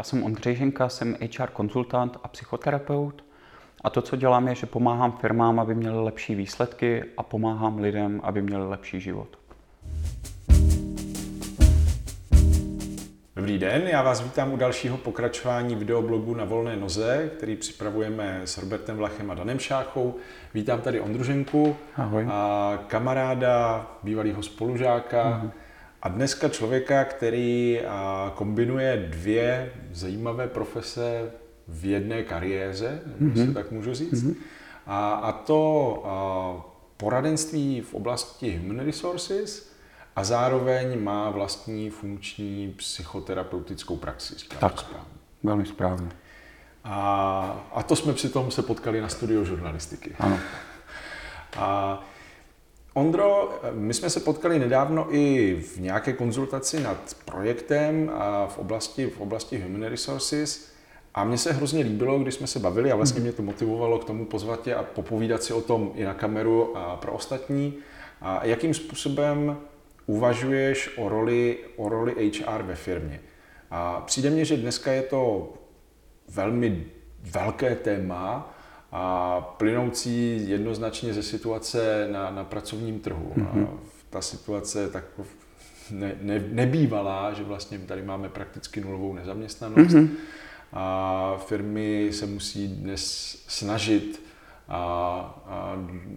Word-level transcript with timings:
Já 0.00 0.04
jsem 0.04 0.22
Ondřej 0.22 0.56
Ženka, 0.56 0.88
jsem 0.88 1.16
HR 1.20 1.50
konzultant 1.52 2.16
a 2.22 2.28
psychoterapeut. 2.28 3.24
A 3.84 3.90
to, 3.90 4.02
co 4.02 4.16
dělám, 4.16 4.48
je, 4.48 4.54
že 4.54 4.66
pomáhám 4.66 5.12
firmám, 5.12 5.60
aby 5.60 5.74
měly 5.74 6.04
lepší 6.04 6.34
výsledky 6.34 7.04
a 7.16 7.22
pomáhám 7.22 7.78
lidem, 7.78 8.20
aby 8.24 8.42
měli 8.42 8.68
lepší 8.68 9.00
život. 9.00 9.28
Dobrý 13.36 13.58
den, 13.58 13.82
já 13.86 14.02
vás 14.02 14.20
vítám 14.20 14.52
u 14.52 14.56
dalšího 14.56 14.96
pokračování 14.96 15.74
videoblogu 15.74 16.34
na 16.34 16.44
volné 16.44 16.76
noze, 16.76 17.30
který 17.36 17.56
připravujeme 17.56 18.40
s 18.44 18.58
Robertem 18.58 18.96
Vlachem 18.96 19.30
a 19.30 19.34
Danem 19.34 19.58
Šáchou. 19.58 20.14
Vítám 20.54 20.80
tady 20.80 21.00
Ondruženku, 21.00 21.76
Ahoj. 21.96 22.26
A 22.30 22.78
kamaráda, 22.86 23.86
bývalého 24.02 24.42
spolužáka 24.42 25.24
uh-huh. 25.24 25.50
A 26.02 26.08
dneska 26.08 26.48
člověka, 26.48 27.04
který 27.04 27.80
kombinuje 28.34 29.06
dvě 29.10 29.72
zajímavé 29.92 30.48
profese 30.48 31.30
v 31.68 31.84
jedné 31.84 32.22
kariéře, 32.22 33.00
mm-hmm. 33.20 33.46
si 33.46 33.54
tak 33.54 33.70
můžu 33.70 33.94
říct. 33.94 34.24
Mm-hmm. 34.24 34.34
A, 34.86 35.10
a 35.10 35.32
to 35.32 36.02
a, 36.06 36.70
poradenství 36.96 37.80
v 37.80 37.94
oblasti 37.94 38.56
human 38.56 38.86
resources 38.86 39.72
a 40.16 40.24
zároveň 40.24 41.02
má 41.02 41.30
vlastní 41.30 41.90
funkční 41.90 42.74
psychoterapeutickou 42.76 43.96
praxi. 43.96 44.34
Tak, 44.58 44.80
správně. 44.80 45.08
velmi 45.42 45.66
správně. 45.66 46.08
A, 46.84 47.66
a 47.74 47.82
to 47.82 47.96
jsme 47.96 48.12
přitom 48.12 48.50
se 48.50 48.62
potkali 48.62 49.00
na 49.00 49.08
studiu 49.08 49.44
žurnalistiky. 49.44 50.16
Ano. 50.18 50.38
A 51.56 52.00
Ondro, 52.94 53.60
my 53.72 53.94
jsme 53.94 54.10
se 54.10 54.20
potkali 54.20 54.58
nedávno 54.58 55.14
i 55.14 55.54
v 55.54 55.80
nějaké 55.80 56.12
konzultaci 56.12 56.80
nad 56.80 57.16
projektem 57.24 58.10
a 58.14 58.46
v 58.46 58.58
oblasti, 58.58 59.06
v 59.06 59.20
oblasti 59.20 59.60
human 59.60 59.82
resources. 59.82 60.70
A 61.14 61.24
mně 61.24 61.38
se 61.38 61.52
hrozně 61.52 61.84
líbilo, 61.84 62.18
když 62.18 62.34
jsme 62.34 62.46
se 62.46 62.58
bavili 62.58 62.92
a 62.92 62.96
vlastně 62.96 63.20
mhm. 63.20 63.22
mě 63.22 63.32
to 63.32 63.42
motivovalo 63.42 63.98
k 63.98 64.04
tomu 64.04 64.24
pozvat 64.24 64.62
tě 64.62 64.74
a 64.74 64.82
popovídat 64.82 65.42
si 65.42 65.52
o 65.52 65.60
tom 65.60 65.92
i 65.94 66.04
na 66.04 66.14
kameru 66.14 66.76
a 66.76 66.96
pro 66.96 67.12
ostatní. 67.12 67.74
A 68.20 68.44
jakým 68.44 68.74
způsobem 68.74 69.56
uvažuješ 70.06 70.90
o 70.96 71.08
roli, 71.08 71.58
o 71.76 71.88
roli 71.88 72.32
HR 72.32 72.62
ve 72.62 72.74
firmě? 72.74 73.20
A 73.70 74.00
přijde 74.00 74.30
mně, 74.30 74.44
že 74.44 74.56
dneska 74.56 74.92
je 74.92 75.02
to 75.02 75.52
velmi 76.28 76.84
velké 77.20 77.74
téma 77.74 78.54
a 78.92 79.40
plynoucí 79.40 80.48
jednoznačně 80.50 81.14
ze 81.14 81.22
situace 81.22 82.08
na, 82.12 82.30
na 82.30 82.44
pracovním 82.44 83.00
trhu. 83.00 83.32
Mm-hmm. 83.36 83.48
A 83.52 83.54
mhm. 83.54 83.80
ta 84.10 84.20
situace 84.20 84.90
tak 84.90 85.04
ne, 85.90 86.14
ne, 86.20 86.44
nebývalá, 86.48 87.32
že 87.32 87.42
vlastně 87.42 87.78
tady 87.78 88.02
máme 88.02 88.28
prakticky 88.28 88.80
nulovou 88.80 89.14
nezaměstnanost. 89.14 89.90
Mm-hmm 89.90 90.08
a 90.72 91.36
firmy 91.46 92.10
se 92.12 92.26
musí 92.26 92.68
dnes 92.68 93.02
snažit, 93.48 94.22
a, 94.68 94.78
a, 95.46 95.76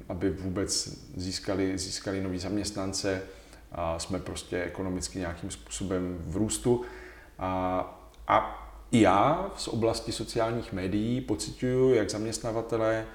aby 0.09 0.29
vůbec 0.29 0.99
získali, 1.15 1.77
získali 1.77 2.21
nový 2.21 2.39
zaměstnance. 2.39 3.21
A 3.71 3.99
jsme 3.99 4.19
prostě 4.19 4.63
ekonomicky 4.63 5.19
nějakým 5.19 5.51
způsobem 5.51 6.17
v 6.19 6.37
růstu. 6.37 6.81
A, 7.39 7.79
a 8.27 8.62
i 8.93 9.01
já 9.01 9.51
z 9.57 9.67
oblasti 9.67 10.11
sociálních 10.11 10.73
médií 10.73 11.21
pocituju, 11.21 11.93
jak 11.93 12.09
zaměstnavatele 12.09 13.05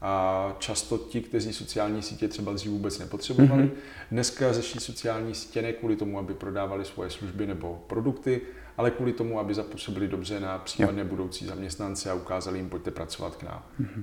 a 0.00 0.56
často 0.58 0.98
ti, 0.98 1.20
kteří 1.20 1.52
sociální 1.52 2.02
sítě 2.02 2.28
třeba 2.28 2.52
dřív 2.52 2.72
vůbec 2.72 2.98
nepotřebovali, 2.98 3.62
mm-hmm. 3.62 3.70
dneska 4.10 4.52
řeší 4.52 4.80
sociální 4.80 5.34
sítě 5.34 5.62
ne 5.62 5.72
kvůli 5.72 5.96
tomu, 5.96 6.18
aby 6.18 6.34
prodávali 6.34 6.84
svoje 6.84 7.10
služby 7.10 7.46
nebo 7.46 7.84
produkty, 7.86 8.40
ale 8.76 8.90
kvůli 8.90 9.12
tomu, 9.12 9.40
aby 9.40 9.54
zapůsobili 9.54 10.08
dobře 10.08 10.40
na 10.40 10.58
případné 10.58 11.02
jo. 11.02 11.08
budoucí 11.08 11.46
zaměstnance 11.46 12.10
a 12.10 12.14
ukázali 12.14 12.58
jim, 12.58 12.68
pojďte 12.68 12.90
pracovat 12.90 13.36
k 13.36 13.42
nám. 13.42 13.62
Mm-hmm. 13.80 14.02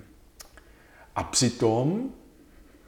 A 1.16 1.24
přitom, 1.24 2.10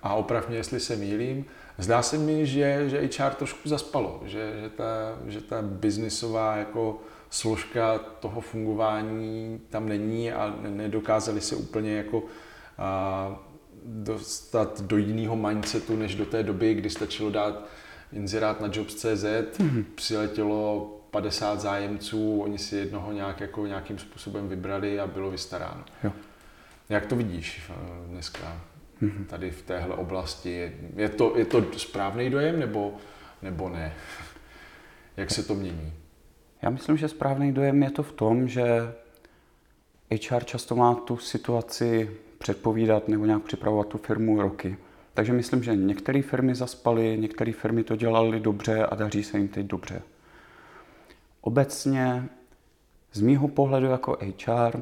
a 0.04 0.14
opravně, 0.14 0.58
jestli 0.58 0.80
se 0.80 0.96
mýlím, 0.96 1.46
zdá 1.78 2.02
se 2.02 2.18
mi, 2.18 2.46
že, 2.46 2.90
že 2.90 3.10
HR 3.20 3.34
trošku 3.34 3.70
zaspalo, 3.70 4.22
že, 4.26 4.60
že 4.62 4.70
ta, 4.70 5.20
že 5.26 5.42
ta 5.42 5.62
biznisová 5.62 6.56
jako 6.56 7.02
složka 7.30 7.98
toho 7.98 8.42
fungování 8.42 9.62
tam 9.70 9.90
není 9.90 10.32
a 10.32 10.56
nedokázali 10.70 11.42
se 11.42 11.56
úplně 11.56 11.98
jako 11.98 12.24
a, 12.78 13.40
dostat 13.86 14.82
do 14.82 14.98
jiného 14.98 15.36
mindsetu, 15.36 15.96
než 15.96 16.16
do 16.16 16.26
té 16.26 16.44
doby, 16.44 16.74
kdy 16.74 16.90
stačilo 16.90 17.30
dát 17.30 17.68
inzerát 18.14 18.62
na 18.62 18.70
jobs.cz, 18.72 19.06
mm-hmm. 19.26 19.86
přiletělo 19.96 20.94
50 21.12 21.62
zájemců, 21.62 22.42
oni 22.42 22.58
si 22.58 22.76
jednoho 22.76 23.12
nějak, 23.12 23.40
jako 23.40 23.68
nějakým 23.68 23.98
způsobem 23.98 24.50
vybrali 24.50 25.00
a 25.00 25.08
bylo 25.08 25.32
vystaráno. 25.32 25.84
Jo. 26.04 26.12
Jak 26.90 27.06
to 27.06 27.16
vidíš 27.16 27.62
eh, 27.70 27.74
dneska 28.08 28.62
mm-hmm. 29.02 29.26
tady 29.26 29.52
v 29.52 29.62
téhle 29.62 29.96
oblasti? 29.96 30.72
Je 30.96 31.10
to, 31.10 31.38
je 31.38 31.46
to 31.46 31.64
správný 31.78 32.30
dojem 32.30 32.60
nebo, 32.60 32.96
nebo 33.42 33.70
ne? 33.70 33.94
Jak 35.18 35.32
se 35.32 35.44
to 35.44 35.56
mění? 35.56 35.94
Já 36.62 36.70
myslím, 36.70 36.98
že 36.98 37.08
správný 37.08 37.52
dojem 37.52 37.84
je 37.84 37.92
to 37.92 38.04
v 38.04 38.12
tom, 38.12 38.48
že 38.48 38.94
HR 40.30 40.44
často 40.44 40.76
má 40.76 40.96
tu 40.96 41.18
situaci 41.18 42.12
předpovídat 42.38 43.08
nebo 43.08 43.26
nějak 43.26 43.44
připravovat 43.44 43.88
tu 43.88 43.98
firmu 43.98 44.42
roky. 44.42 44.78
Takže 45.14 45.34
myslím, 45.34 45.64
že 45.64 45.76
některé 45.76 46.22
firmy 46.22 46.56
zaspaly, 46.56 47.18
některé 47.20 47.54
firmy 47.54 47.84
to 47.84 47.96
dělaly 47.96 48.40
dobře 48.40 48.86
a 48.86 48.96
daří 48.96 49.24
se 49.24 49.38
jim 49.38 49.48
teď 49.48 49.66
dobře. 49.66 50.02
Obecně 51.42 52.30
z 53.14 53.22
mýho 53.22 53.48
pohledu 53.48 53.86
jako 53.86 54.18
HR 54.22 54.80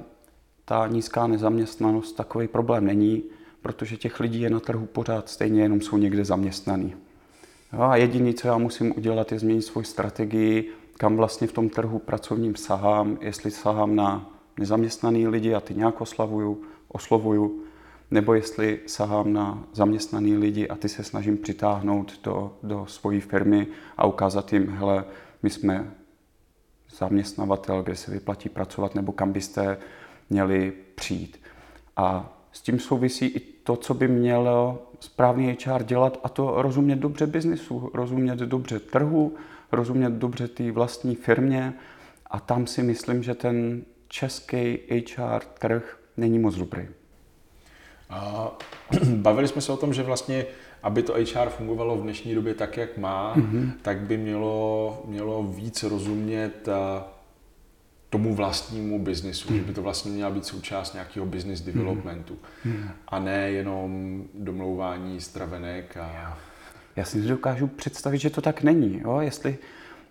ta 0.66 0.88
nízká 0.88 1.28
nezaměstnanost 1.28 2.12
takový 2.12 2.48
problém 2.48 2.86
není, 2.86 3.24
protože 3.62 3.98
těch 3.98 4.20
lidí 4.20 4.42
je 4.42 4.50
na 4.50 4.60
trhu 4.60 4.86
pořád 4.86 5.30
stejně, 5.30 5.62
jenom 5.62 5.82
jsou 5.82 5.98
někde 5.98 6.26
zaměstnaný. 6.26 6.96
Jo, 7.74 7.82
a 7.82 7.96
jediné, 7.96 8.34
co 8.34 8.48
já 8.48 8.58
musím 8.58 8.94
udělat, 8.98 9.32
je 9.32 9.40
změnit 9.40 9.62
svoji 9.62 9.86
strategii, 9.86 10.72
kam 10.98 11.16
vlastně 11.18 11.48
v 11.48 11.54
tom 11.54 11.70
trhu 11.70 12.00
pracovním 12.00 12.56
sahám, 12.56 13.18
jestli 13.22 13.52
sahám 13.52 13.96
na 13.96 14.30
nezaměstnaný 14.60 15.28
lidi 15.28 15.54
a 15.54 15.60
ty 15.60 15.76
nějak 15.76 16.02
oslavuju, 16.02 16.62
oslovuju, 16.88 17.64
nebo 18.12 18.34
jestli 18.34 18.80
sahám 18.88 19.34
na 19.34 19.64
zaměstnaný 19.74 20.38
lidi 20.38 20.68
a 20.68 20.76
ty 20.76 20.90
se 20.90 21.04
snažím 21.04 21.38
přitáhnout 21.38 22.20
do, 22.24 22.54
do 22.64 22.86
svojí 22.86 23.22
firmy 23.22 23.68
a 23.98 24.06
ukázat 24.06 24.54
jim, 24.54 24.70
hele, 24.70 25.06
my 25.44 25.50
jsme 25.50 25.92
zaměstnavatel, 26.98 27.84
kde 27.84 27.96
se 27.96 28.12
vyplatí 28.12 28.50
pracovat, 28.50 28.96
nebo 28.96 29.12
kam 29.12 29.32
byste 29.32 29.78
měli 30.30 30.74
přijít. 30.96 31.40
A 31.96 32.34
s 32.52 32.62
tím 32.62 32.80
souvisí 32.80 33.26
i 33.26 33.40
to, 33.40 33.76
co 33.76 33.94
by 33.94 34.08
mělo 34.08 34.88
správný 35.00 35.58
HR 35.66 35.84
dělat, 35.84 36.20
a 36.24 36.30
to 36.30 36.62
rozumět 36.62 36.96
dobře 36.96 37.28
biznisu, 37.28 37.92
rozumět 37.94 38.40
dobře 38.40 38.80
trhu, 38.80 39.36
rozumět 39.76 40.10
dobře 40.10 40.48
té 40.48 40.72
vlastní 40.72 41.16
firmě. 41.16 41.74
A 42.32 42.40
tam 42.40 42.68
si 42.68 42.84
myslím, 42.84 43.24
že 43.24 43.34
ten 43.34 43.82
český 44.08 44.78
HR 44.90 45.40
trh 45.60 46.00
není 46.18 46.40
moc 46.40 46.56
dobrý. 46.56 46.88
A 48.10 48.52
bavili 49.16 49.48
jsme 49.48 49.62
se 49.62 49.72
o 49.72 49.78
tom, 49.78 49.94
že 49.94 50.04
vlastně 50.04 50.46
aby 50.84 51.04
to 51.04 51.14
HR 51.14 51.50
fungovalo 51.50 51.98
v 51.98 52.02
dnešní 52.02 52.36
době 52.36 52.54
tak, 52.54 52.78
jak 52.78 52.98
má, 52.98 53.36
mm-hmm. 53.36 53.72
tak 53.82 54.00
by 54.00 54.18
mělo, 54.18 55.02
mělo 55.06 55.44
víc 55.44 55.84
rozumět 55.84 56.68
eh, 56.68 57.04
tomu 58.10 58.36
vlastnímu 58.36 59.00
biznisu, 59.00 59.54
mm. 59.54 59.58
že 59.58 59.64
by 59.64 59.74
to 59.74 59.82
vlastně 59.82 60.12
měla 60.12 60.30
být 60.30 60.46
součást 60.46 60.94
nějakého 60.94 61.26
business 61.26 61.62
mhm. 61.62 61.72
developmentu 61.72 62.38
mm. 62.66 62.90
a 63.08 63.20
ne 63.20 63.52
jenom 63.52 64.24
domlouvání 64.34 65.22
stravenek. 65.22 65.98
A... 65.98 66.38
Já 66.96 67.06
si 67.06 67.22
dokážu 67.22 67.68
představit, 67.68 68.18
že 68.18 68.30
to 68.30 68.42
tak 68.42 68.64
není. 68.64 69.02
Jo? 69.04 69.20
Jestli 69.20 69.58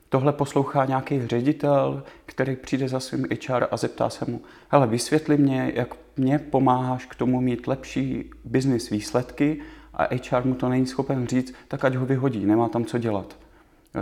tohle 0.09 0.33
poslouchá 0.33 0.85
nějaký 0.85 1.27
ředitel, 1.27 2.03
který 2.27 2.57
přijde 2.57 2.89
za 2.89 3.01
svým 3.01 3.27
HR 3.49 3.67
a 3.71 3.77
zeptá 3.77 4.11
se 4.11 4.25
mu, 4.29 4.41
hele, 4.69 4.87
vysvětli 4.87 5.37
mě, 5.37 5.73
jak 5.75 5.95
mě 6.17 6.39
pomáháš 6.39 7.07
k 7.07 7.15
tomu 7.15 7.41
mít 7.41 7.67
lepší 7.67 8.31
business 8.45 8.91
výsledky 8.91 9.61
a 9.95 10.09
HR 10.15 10.45
mu 10.45 10.55
to 10.55 10.69
není 10.69 10.87
schopen 10.87 11.27
říct, 11.27 11.55
tak 11.69 11.85
ať 11.85 11.95
ho 11.95 12.07
vyhodí, 12.07 12.47
nemá 12.47 12.69
tam 12.69 12.85
co 12.85 12.99
dělat. 12.99 13.37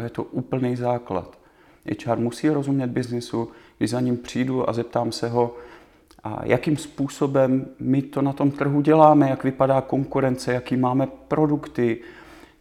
Je 0.03 0.11
to 0.11 0.23
úplný 0.23 0.77
základ. 0.77 1.39
HR 2.07 2.17
musí 2.17 2.49
rozumět 2.49 2.87
biznisu, 2.87 3.51
když 3.79 3.91
za 3.91 4.01
ním 4.01 4.17
přijdu 4.17 4.69
a 4.69 4.73
zeptám 4.73 5.13
se 5.13 5.29
ho, 5.29 5.57
a 6.25 6.41
jakým 6.45 6.77
způsobem 6.77 7.67
my 7.81 8.03
to 8.03 8.23
na 8.23 8.33
tom 8.33 8.51
trhu 8.51 8.81
děláme, 8.81 9.31
jak 9.31 9.45
vypadá 9.45 9.81
konkurence, 9.81 10.53
jaký 10.53 10.77
máme 10.77 11.07
produkty, 11.29 12.01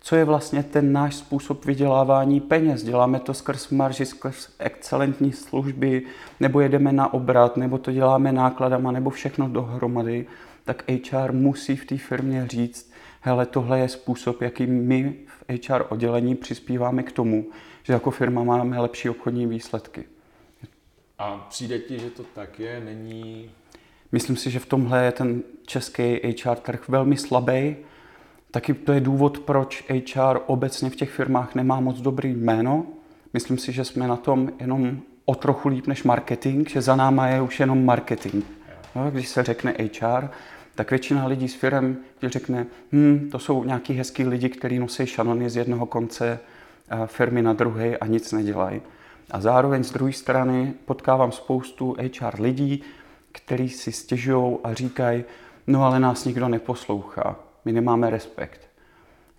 co 0.03 0.15
je 0.15 0.25
vlastně 0.25 0.63
ten 0.63 0.93
náš 0.93 1.15
způsob 1.15 1.65
vydělávání 1.65 2.41
peněz. 2.41 2.83
Děláme 2.83 3.19
to 3.19 3.33
skrz 3.33 3.69
marži, 3.69 4.05
skrz 4.05 4.49
excelentní 4.59 5.31
služby, 5.31 6.05
nebo 6.39 6.59
jedeme 6.59 6.91
na 6.91 7.13
obrat, 7.13 7.57
nebo 7.57 7.77
to 7.77 7.91
děláme 7.91 8.31
nákladama, 8.31 8.91
nebo 8.91 9.09
všechno 9.09 9.49
dohromady, 9.49 10.25
tak 10.63 10.83
HR 11.11 11.31
musí 11.31 11.75
v 11.75 11.85
té 11.85 11.97
firmě 11.97 12.47
říct, 12.47 12.91
hele, 13.21 13.45
tohle 13.45 13.79
je 13.79 13.89
způsob, 13.89 14.41
jaký 14.41 14.67
my 14.67 15.15
v 15.27 15.67
HR 15.67 15.85
oddělení 15.89 16.35
přispíváme 16.35 17.03
k 17.03 17.11
tomu, 17.11 17.45
že 17.83 17.93
jako 17.93 18.11
firma 18.11 18.43
máme 18.43 18.79
lepší 18.79 19.09
obchodní 19.09 19.47
výsledky. 19.47 20.03
A 21.19 21.37
přijde 21.49 21.79
ti, 21.79 21.99
že 21.99 22.09
to 22.09 22.23
tak 22.23 22.59
je, 22.59 22.81
není... 22.85 23.51
Myslím 24.11 24.37
si, 24.37 24.51
že 24.51 24.59
v 24.59 24.65
tomhle 24.65 25.05
je 25.05 25.11
ten 25.11 25.41
český 25.65 26.19
HR 26.43 26.55
trh 26.55 26.89
velmi 26.89 27.17
slabý. 27.17 27.75
Taky 28.51 28.73
to 28.73 28.91
je 28.93 28.99
důvod, 28.99 29.39
proč 29.39 29.83
HR 29.89 30.39
obecně 30.45 30.89
v 30.89 30.95
těch 30.95 31.11
firmách 31.11 31.55
nemá 31.55 31.79
moc 31.79 32.01
dobrý 32.01 32.33
jméno. 32.33 32.85
Myslím 33.33 33.57
si, 33.57 33.71
že 33.71 33.85
jsme 33.85 34.07
na 34.07 34.15
tom 34.15 34.51
jenom 34.59 34.99
o 35.25 35.35
trochu 35.35 35.69
líp 35.69 35.87
než 35.87 36.03
marketing, 36.03 36.69
že 36.69 36.81
za 36.81 36.95
náma 36.95 37.27
je 37.27 37.41
už 37.41 37.59
jenom 37.59 37.85
marketing. 37.85 38.43
No, 38.95 39.11
když 39.11 39.27
se 39.27 39.43
řekne 39.43 39.75
HR, 39.79 40.29
tak 40.75 40.89
většina 40.89 41.27
lidí 41.27 41.47
s 41.47 41.55
firm 41.55 41.97
řekne, 42.23 42.65
hm, 42.91 43.29
to 43.31 43.39
jsou 43.39 43.63
nějaký 43.63 43.93
hezký 43.93 44.23
lidi, 44.23 44.49
kteří 44.49 44.79
nosí 44.79 45.05
šanony 45.05 45.49
z 45.49 45.55
jednoho 45.55 45.85
konce 45.85 46.39
eh, 46.89 47.07
firmy 47.07 47.41
na 47.41 47.53
druhý 47.53 47.97
a 47.97 48.07
nic 48.07 48.31
nedělají. 48.31 48.81
A 49.31 49.41
zároveň 49.41 49.83
z 49.83 49.91
druhé 49.91 50.13
strany 50.13 50.73
potkávám 50.85 51.31
spoustu 51.31 51.95
HR 51.99 52.41
lidí, 52.41 52.83
kteří 53.31 53.69
si 53.69 53.91
stěžují 53.91 54.57
a 54.63 54.73
říkají, 54.73 55.23
no 55.67 55.83
ale 55.85 55.99
nás 55.99 56.25
nikdo 56.25 56.47
neposlouchá, 56.47 57.35
my 57.65 57.71
nemáme 57.71 58.09
respekt. 58.09 58.71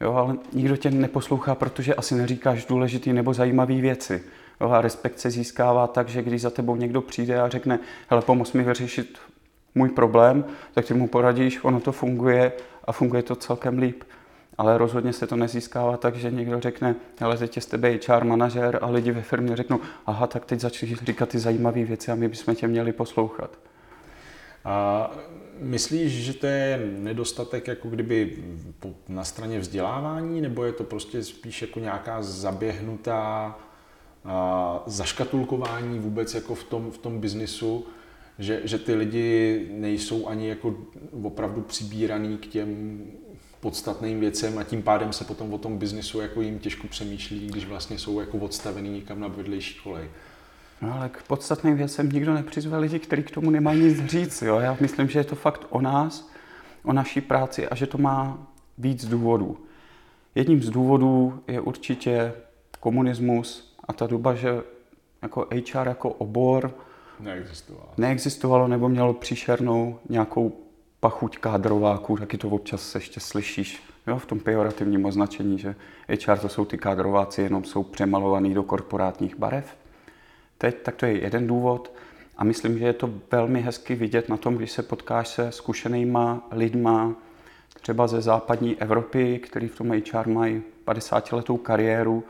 Jo, 0.00 0.14
ale 0.14 0.36
nikdo 0.52 0.76
tě 0.76 0.90
neposlouchá, 0.90 1.54
protože 1.54 1.94
asi 1.94 2.14
neříkáš 2.14 2.64
důležitý 2.64 3.12
nebo 3.12 3.34
zajímavý 3.34 3.80
věci. 3.80 4.22
Jo, 4.60 4.70
a 4.70 4.80
respekt 4.80 5.18
se 5.18 5.30
získává 5.30 5.86
tak, 5.86 6.08
že 6.08 6.22
když 6.22 6.42
za 6.42 6.50
tebou 6.50 6.76
někdo 6.76 7.02
přijde 7.02 7.40
a 7.40 7.48
řekne, 7.48 7.78
hele, 8.08 8.22
pomoz 8.22 8.52
mi 8.52 8.62
vyřešit 8.62 9.18
můj 9.74 9.88
problém, 9.88 10.44
tak 10.74 10.86
ty 10.86 10.94
mu 10.94 11.08
poradíš, 11.08 11.64
ono 11.64 11.80
to 11.80 11.92
funguje 11.92 12.52
a 12.84 12.92
funguje 12.92 13.22
to 13.22 13.36
celkem 13.36 13.78
líp. 13.78 14.04
Ale 14.58 14.78
rozhodně 14.78 15.12
se 15.12 15.26
to 15.26 15.36
nezískává 15.36 15.96
tak, 15.96 16.16
že 16.16 16.30
někdo 16.30 16.60
řekne, 16.60 16.94
ale 17.20 17.36
teď 17.36 17.56
je 17.56 17.62
z 17.62 17.66
tebe 17.66 17.98
HR 18.08 18.24
manažer 18.24 18.78
a 18.82 18.90
lidi 18.90 19.10
ve 19.10 19.22
firmě 19.22 19.56
řeknou, 19.56 19.80
aha, 20.06 20.26
tak 20.26 20.44
teď 20.44 20.60
začni 20.60 20.96
říkat 21.02 21.28
ty 21.28 21.38
zajímavé 21.38 21.84
věci 21.84 22.12
a 22.12 22.14
my 22.14 22.28
bychom 22.28 22.54
tě 22.54 22.68
měli 22.68 22.92
poslouchat. 22.92 23.58
A 24.64 25.10
myslíš, 25.58 26.12
že 26.12 26.34
to 26.34 26.46
je 26.46 26.90
nedostatek 26.98 27.66
jako 27.68 27.88
kdyby 27.88 28.44
na 29.08 29.24
straně 29.24 29.58
vzdělávání, 29.58 30.40
nebo 30.40 30.64
je 30.64 30.72
to 30.72 30.84
prostě 30.84 31.24
spíš 31.24 31.62
jako 31.62 31.80
nějaká 31.80 32.22
zaběhnutá 32.22 33.58
a 34.24 34.82
zaškatulkování 34.86 35.98
vůbec 35.98 36.34
jako 36.34 36.54
v 36.54 36.64
tom, 36.64 36.90
v 36.90 36.98
tom 36.98 37.20
biznisu, 37.20 37.86
že, 38.38 38.60
že 38.64 38.78
ty 38.78 38.94
lidi 38.94 39.66
nejsou 39.72 40.26
ani 40.26 40.48
jako 40.48 40.74
opravdu 41.22 41.60
přibíraný 41.60 42.38
k 42.38 42.46
těm 42.46 43.00
podstatným 43.60 44.20
věcem 44.20 44.58
a 44.58 44.64
tím 44.64 44.82
pádem 44.82 45.12
se 45.12 45.24
potom 45.24 45.54
o 45.54 45.58
tom 45.58 45.78
biznisu 45.78 46.20
jako 46.20 46.42
jim 46.42 46.58
těžko 46.58 46.88
přemýšlí, 46.88 47.46
když 47.46 47.66
vlastně 47.66 47.98
jsou 47.98 48.20
jako 48.20 48.38
odstavený 48.38 48.90
někam 48.90 49.20
na 49.20 49.28
vedlejší 49.28 49.80
kolej. 49.80 50.10
No 50.82 50.94
ale 50.94 51.08
k 51.08 51.22
podstatným 51.22 51.76
věcem 51.76 52.08
nikdo 52.08 52.34
nepřizve 52.34 52.78
lidi, 52.78 52.98
kteří 52.98 53.22
k 53.22 53.30
tomu 53.30 53.50
nemají 53.50 53.82
nic 53.82 54.06
říct. 54.06 54.42
Jo? 54.42 54.58
Já 54.58 54.76
myslím, 54.80 55.08
že 55.08 55.18
je 55.18 55.24
to 55.24 55.36
fakt 55.36 55.66
o 55.70 55.80
nás, 55.80 56.30
o 56.84 56.92
naší 56.92 57.20
práci 57.20 57.68
a 57.68 57.74
že 57.74 57.86
to 57.86 57.98
má 57.98 58.38
víc 58.78 59.04
důvodů. 59.04 59.58
Jedním 60.34 60.62
z 60.62 60.70
důvodů 60.70 61.42
je 61.48 61.60
určitě 61.60 62.32
komunismus 62.80 63.76
a 63.88 63.92
ta 63.92 64.06
doba, 64.06 64.34
že 64.34 64.62
jako 65.22 65.48
HR 65.50 65.88
jako 65.88 66.10
obor 66.10 66.74
neexistovalo. 67.20 67.88
neexistovalo 67.96 68.68
nebo 68.68 68.88
mělo 68.88 69.14
příšernou 69.14 69.98
nějakou 70.08 70.52
pachuť 71.00 71.38
kádrováků, 71.38 72.16
taky 72.16 72.38
to 72.38 72.48
občas 72.48 72.88
se 72.90 72.98
ještě 72.98 73.20
slyšíš 73.20 73.82
jo, 74.06 74.18
v 74.18 74.26
tom 74.26 74.40
pejorativním 74.40 75.04
označení, 75.04 75.58
že 75.58 75.74
HR 76.08 76.38
to 76.38 76.48
jsou 76.48 76.64
ty 76.64 76.78
kádrováci, 76.78 77.42
jenom 77.42 77.64
jsou 77.64 77.82
přemalovaný 77.82 78.54
do 78.54 78.62
korporátních 78.62 79.36
barev. 79.38 79.81
Teď 80.62 80.82
tak 80.82 80.96
to 80.96 81.06
je 81.06 81.22
jeden 81.22 81.46
důvod 81.46 81.92
a 82.36 82.44
myslím, 82.44 82.78
že 82.78 82.84
je 82.84 82.92
to 82.92 83.10
velmi 83.30 83.60
hezky 83.60 83.94
vidět 83.94 84.28
na 84.28 84.36
tom, 84.36 84.54
když 84.54 84.72
se 84.72 84.82
potkáš 84.82 85.28
se 85.28 85.52
zkušenýma 85.52 86.48
lidma, 86.50 87.14
třeba 87.80 88.06
ze 88.06 88.20
západní 88.20 88.76
Evropy, 88.82 89.38
který 89.38 89.68
v 89.68 89.76
tom 89.76 89.90
HR 89.90 90.28
mají 90.28 90.62
50 90.84 91.32
letou 91.32 91.56
kariéru, 91.56 92.24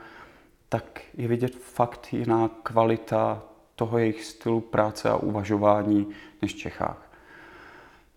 tak 0.69 1.01
je 1.15 1.29
vidět 1.29 1.57
fakt 1.57 2.13
jiná 2.13 2.51
kvalita 2.63 3.43
toho 3.77 3.99
jejich 3.99 4.25
stylu 4.25 4.61
práce 4.61 5.09
a 5.09 5.17
uvažování 5.17 6.07
než 6.43 6.55
v 6.55 6.59
Čechách. 6.59 7.13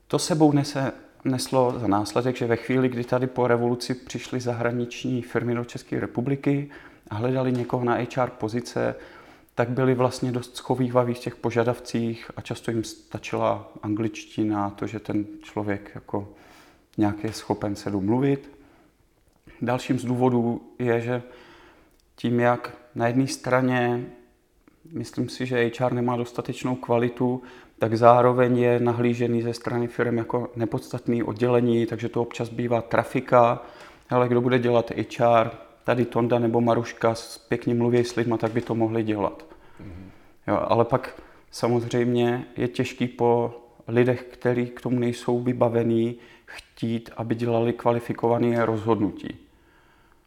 To 0.08 0.20
sebou 0.20 0.52
nese, 0.52 0.92
neslo 1.24 1.80
za 1.80 1.88
následek, 1.88 2.36
že 2.36 2.48
ve 2.48 2.56
chvíli, 2.56 2.90
kdy 2.90 3.04
tady 3.04 3.28
po 3.28 3.48
revoluci 3.48 3.94
přišly 3.94 4.40
zahraniční 4.40 5.22
firmy 5.22 5.56
do 5.56 5.66
České 5.66 6.00
republiky 6.00 6.70
a 7.10 7.16
hledali 7.16 7.52
někoho 7.52 7.84
na 7.84 7.96
HR 7.96 8.30
pozice, 8.30 8.96
tak 9.56 9.70
byli 9.70 9.96
vlastně 9.96 10.32
dost 10.32 10.58
schovývaví 10.58 11.14
v 11.14 11.20
těch 11.20 11.36
požadavcích 11.36 12.32
a 12.36 12.42
často 12.42 12.72
jim 12.72 12.84
stačila 12.84 13.72
angličtina, 13.84 14.70
to, 14.70 14.88
že 14.88 15.00
ten 15.00 15.26
člověk 15.42 15.92
jako 15.96 16.30
nějak 16.98 17.24
je 17.24 17.34
schopen 17.34 17.76
se 17.76 17.92
domluvit. 17.92 18.52
Dalším 19.62 20.00
z 20.00 20.06
důvodů 20.06 20.62
je, 20.80 21.02
že 21.02 21.24
tím, 22.16 22.40
jak 22.40 22.78
na 22.96 23.08
jedné 23.08 23.28
straně 23.28 24.06
myslím 24.92 25.30
si, 25.30 25.46
že 25.46 25.72
HR 25.80 25.94
nemá 25.94 26.18
dostatečnou 26.18 26.76
kvalitu, 26.76 27.42
tak 27.80 27.98
zároveň 27.98 28.58
je 28.58 28.80
nahlížený 28.80 29.42
ze 29.42 29.54
strany 29.54 29.88
firm 29.88 30.18
jako 30.18 30.52
nepodstatný 30.56 31.24
oddělení, 31.24 31.86
takže 31.86 32.10
to 32.10 32.22
občas 32.22 32.50
bývá 32.50 32.82
trafika, 32.82 33.62
ale 34.10 34.28
kdo 34.28 34.42
bude 34.42 34.60
dělat 34.60 34.92
HR, 34.92 35.65
tady 35.86 36.06
Tonda 36.06 36.40
nebo 36.40 36.62
Maruška 36.62 37.16
pěkně 37.48 37.74
mluví 37.74 38.04
s 38.04 38.16
lidmi, 38.16 38.38
tak 38.38 38.52
by 38.52 38.62
to 38.62 38.76
mohli 38.76 39.04
dělat. 39.04 39.46
Mm-hmm. 39.82 40.10
Jo, 40.48 40.60
ale 40.68 40.86
pak 40.86 41.22
samozřejmě 41.52 42.46
je 42.58 42.68
těžký 42.68 43.08
po 43.08 43.54
lidech, 43.88 44.24
kteří 44.24 44.66
k 44.66 44.82
tomu 44.82 45.00
nejsou 45.00 45.40
vybavení, 45.40 46.16
chtít, 46.46 47.10
aby 47.18 47.36
dělali 47.36 47.74
kvalifikované 47.74 48.66
rozhodnutí. 48.66 49.38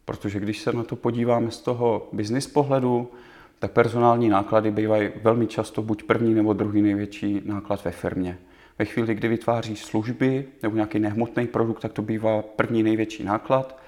Protože 0.05 0.39
když 0.39 0.59
se 0.59 0.73
na 0.73 0.83
to 0.83 0.95
podíváme 0.95 1.51
z 1.51 1.61
toho 1.61 2.07
business 2.11 2.47
pohledu, 2.47 3.11
tak 3.59 3.71
personální 3.71 4.29
náklady 4.29 4.71
bývají 4.71 5.09
velmi 5.23 5.47
často 5.47 5.81
buď 5.81 6.03
první 6.03 6.33
nebo 6.33 6.53
druhý 6.53 6.81
největší 6.81 7.41
náklad 7.45 7.85
ve 7.85 7.91
firmě. 7.91 8.37
Ve 8.79 8.85
chvíli, 8.85 9.15
kdy 9.15 9.27
vytváříš 9.27 9.85
služby 9.85 10.45
nebo 10.63 10.75
nějaký 10.75 10.99
nehmotný 10.99 11.47
produkt, 11.47 11.79
tak 11.79 11.93
to 11.93 12.01
bývá 12.01 12.41
první 12.41 12.83
největší 12.83 13.23
náklad. 13.23 13.78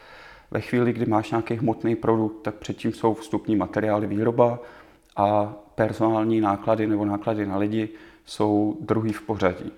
Ve 0.51 0.62
chvíli, 0.62 0.93
kdy 0.93 1.05
máš 1.05 1.31
nějaký 1.31 1.53
hmotný 1.53 1.96
produkt, 1.96 2.41
tak 2.41 2.55
předtím 2.55 2.93
jsou 2.93 3.13
vstupní 3.13 3.55
materiály 3.55 4.08
výroba 4.08 4.60
a 5.15 5.53
personální 5.75 6.41
náklady 6.41 6.88
nebo 6.88 7.05
náklady 7.05 7.46
na 7.46 7.58
lidi 7.58 7.89
jsou 8.25 8.77
druhý 8.81 9.13
v 9.13 9.22
pořadí. 9.22 9.72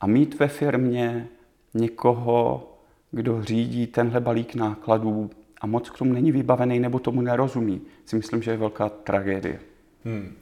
A 0.00 0.06
mít 0.06 0.38
ve 0.38 0.48
firmě 0.48 1.28
někoho, 1.74 2.68
kdo 3.10 3.42
řídí 3.42 3.86
tenhle 3.86 4.20
balík 4.20 4.54
nákladů 4.54 5.30
a 5.60 5.66
moc 5.66 5.90
k 5.90 5.98
tomu 5.98 6.12
není 6.12 6.32
vybavený 6.32 6.80
nebo 6.80 6.98
tomu 6.98 7.20
nerozumí, 7.20 7.80
si 8.06 8.16
myslím, 8.16 8.42
že 8.42 8.50
je 8.50 8.56
velká 8.56 8.88
tragédie. 8.88 9.60
Hmm. 10.04 10.36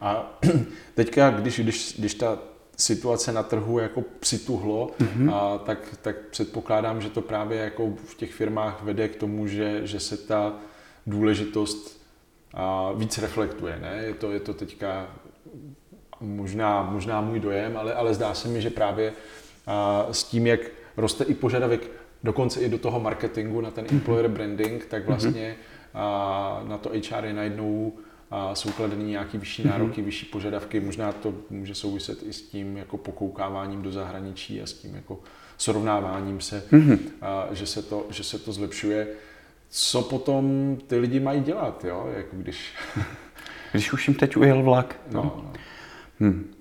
A 0.00 0.38
teďka, 0.94 1.30
když, 1.30 1.60
když, 1.60 1.96
když 1.98 2.14
ta 2.14 2.38
situace 2.76 3.32
na 3.32 3.42
trhu 3.42 3.78
jako 3.78 4.02
přituhlo, 4.20 4.90
mm-hmm. 4.98 5.34
a 5.34 5.58
tak, 5.58 5.78
tak 6.02 6.16
předpokládám, 6.30 7.00
že 7.00 7.10
to 7.10 7.22
právě 7.22 7.58
jako 7.58 7.92
v 8.06 8.14
těch 8.14 8.32
firmách 8.32 8.82
vede 8.82 9.08
k 9.08 9.16
tomu, 9.16 9.46
že, 9.46 9.86
že 9.86 10.00
se 10.00 10.16
ta 10.16 10.52
důležitost 11.06 12.06
a 12.54 12.92
víc 12.92 13.18
reflektuje. 13.18 13.78
Ne? 13.82 14.02
Je, 14.04 14.14
to, 14.14 14.32
je 14.32 14.40
to 14.40 14.54
teďka 14.54 15.06
možná, 16.20 16.82
možná 16.82 17.20
můj 17.20 17.40
dojem, 17.40 17.76
ale, 17.76 17.94
ale 17.94 18.14
zdá 18.14 18.34
se 18.34 18.48
mi, 18.48 18.62
že 18.62 18.70
právě 18.70 19.12
a, 19.66 20.06
s 20.10 20.24
tím, 20.24 20.46
jak 20.46 20.60
roste 20.96 21.24
i 21.24 21.34
požadavek 21.34 21.90
dokonce 22.24 22.60
i 22.60 22.68
do 22.68 22.78
toho 22.78 23.00
marketingu 23.00 23.60
na 23.60 23.70
ten 23.70 23.84
mhm. 23.84 23.96
employer 23.96 24.28
branding, 24.28 24.86
tak 24.86 25.02
mhm. 25.02 25.12
vlastně 25.12 25.56
a, 25.94 26.62
na 26.64 26.78
to 26.78 26.90
HR 26.90 27.24
je 27.24 27.32
najednou 27.32 27.92
a 28.30 28.54
jsou 28.54 28.70
kladeny 28.70 29.04
nějaký 29.04 29.38
vyšší 29.38 29.62
mhm. 29.62 29.70
nároky, 29.70 30.02
vyšší 30.02 30.26
požadavky. 30.26 30.80
Možná 30.80 31.12
to 31.12 31.34
může 31.50 31.74
souviset 31.74 32.22
i 32.22 32.32
s 32.32 32.42
tím 32.42 32.76
jako 32.76 32.96
pokoukáváním 32.96 33.82
do 33.82 33.92
zahraničí 33.92 34.62
a 34.62 34.66
s 34.66 34.72
tím 34.72 34.94
jako 34.94 35.20
srovnáváním 35.56 36.40
se, 36.40 36.62
a, 37.22 37.48
že, 37.52 37.66
se 37.66 37.82
to, 37.82 38.06
že 38.10 38.24
se 38.24 38.38
to 38.38 38.52
zlepšuje. 38.52 39.08
Co 39.68 40.02
potom 40.02 40.76
ty 40.86 40.98
lidi 40.98 41.20
mají 41.20 41.40
dělat, 41.40 41.84
jo? 41.84 42.08
Jako 42.16 42.36
když... 42.36 42.74
když 43.72 43.92
už 43.92 44.08
jim 44.08 44.14
teď 44.14 44.36
ujel 44.36 44.62
vlak. 44.62 45.00
No, 45.10 45.22
no. 45.22 45.52
Hmm. 46.20 46.54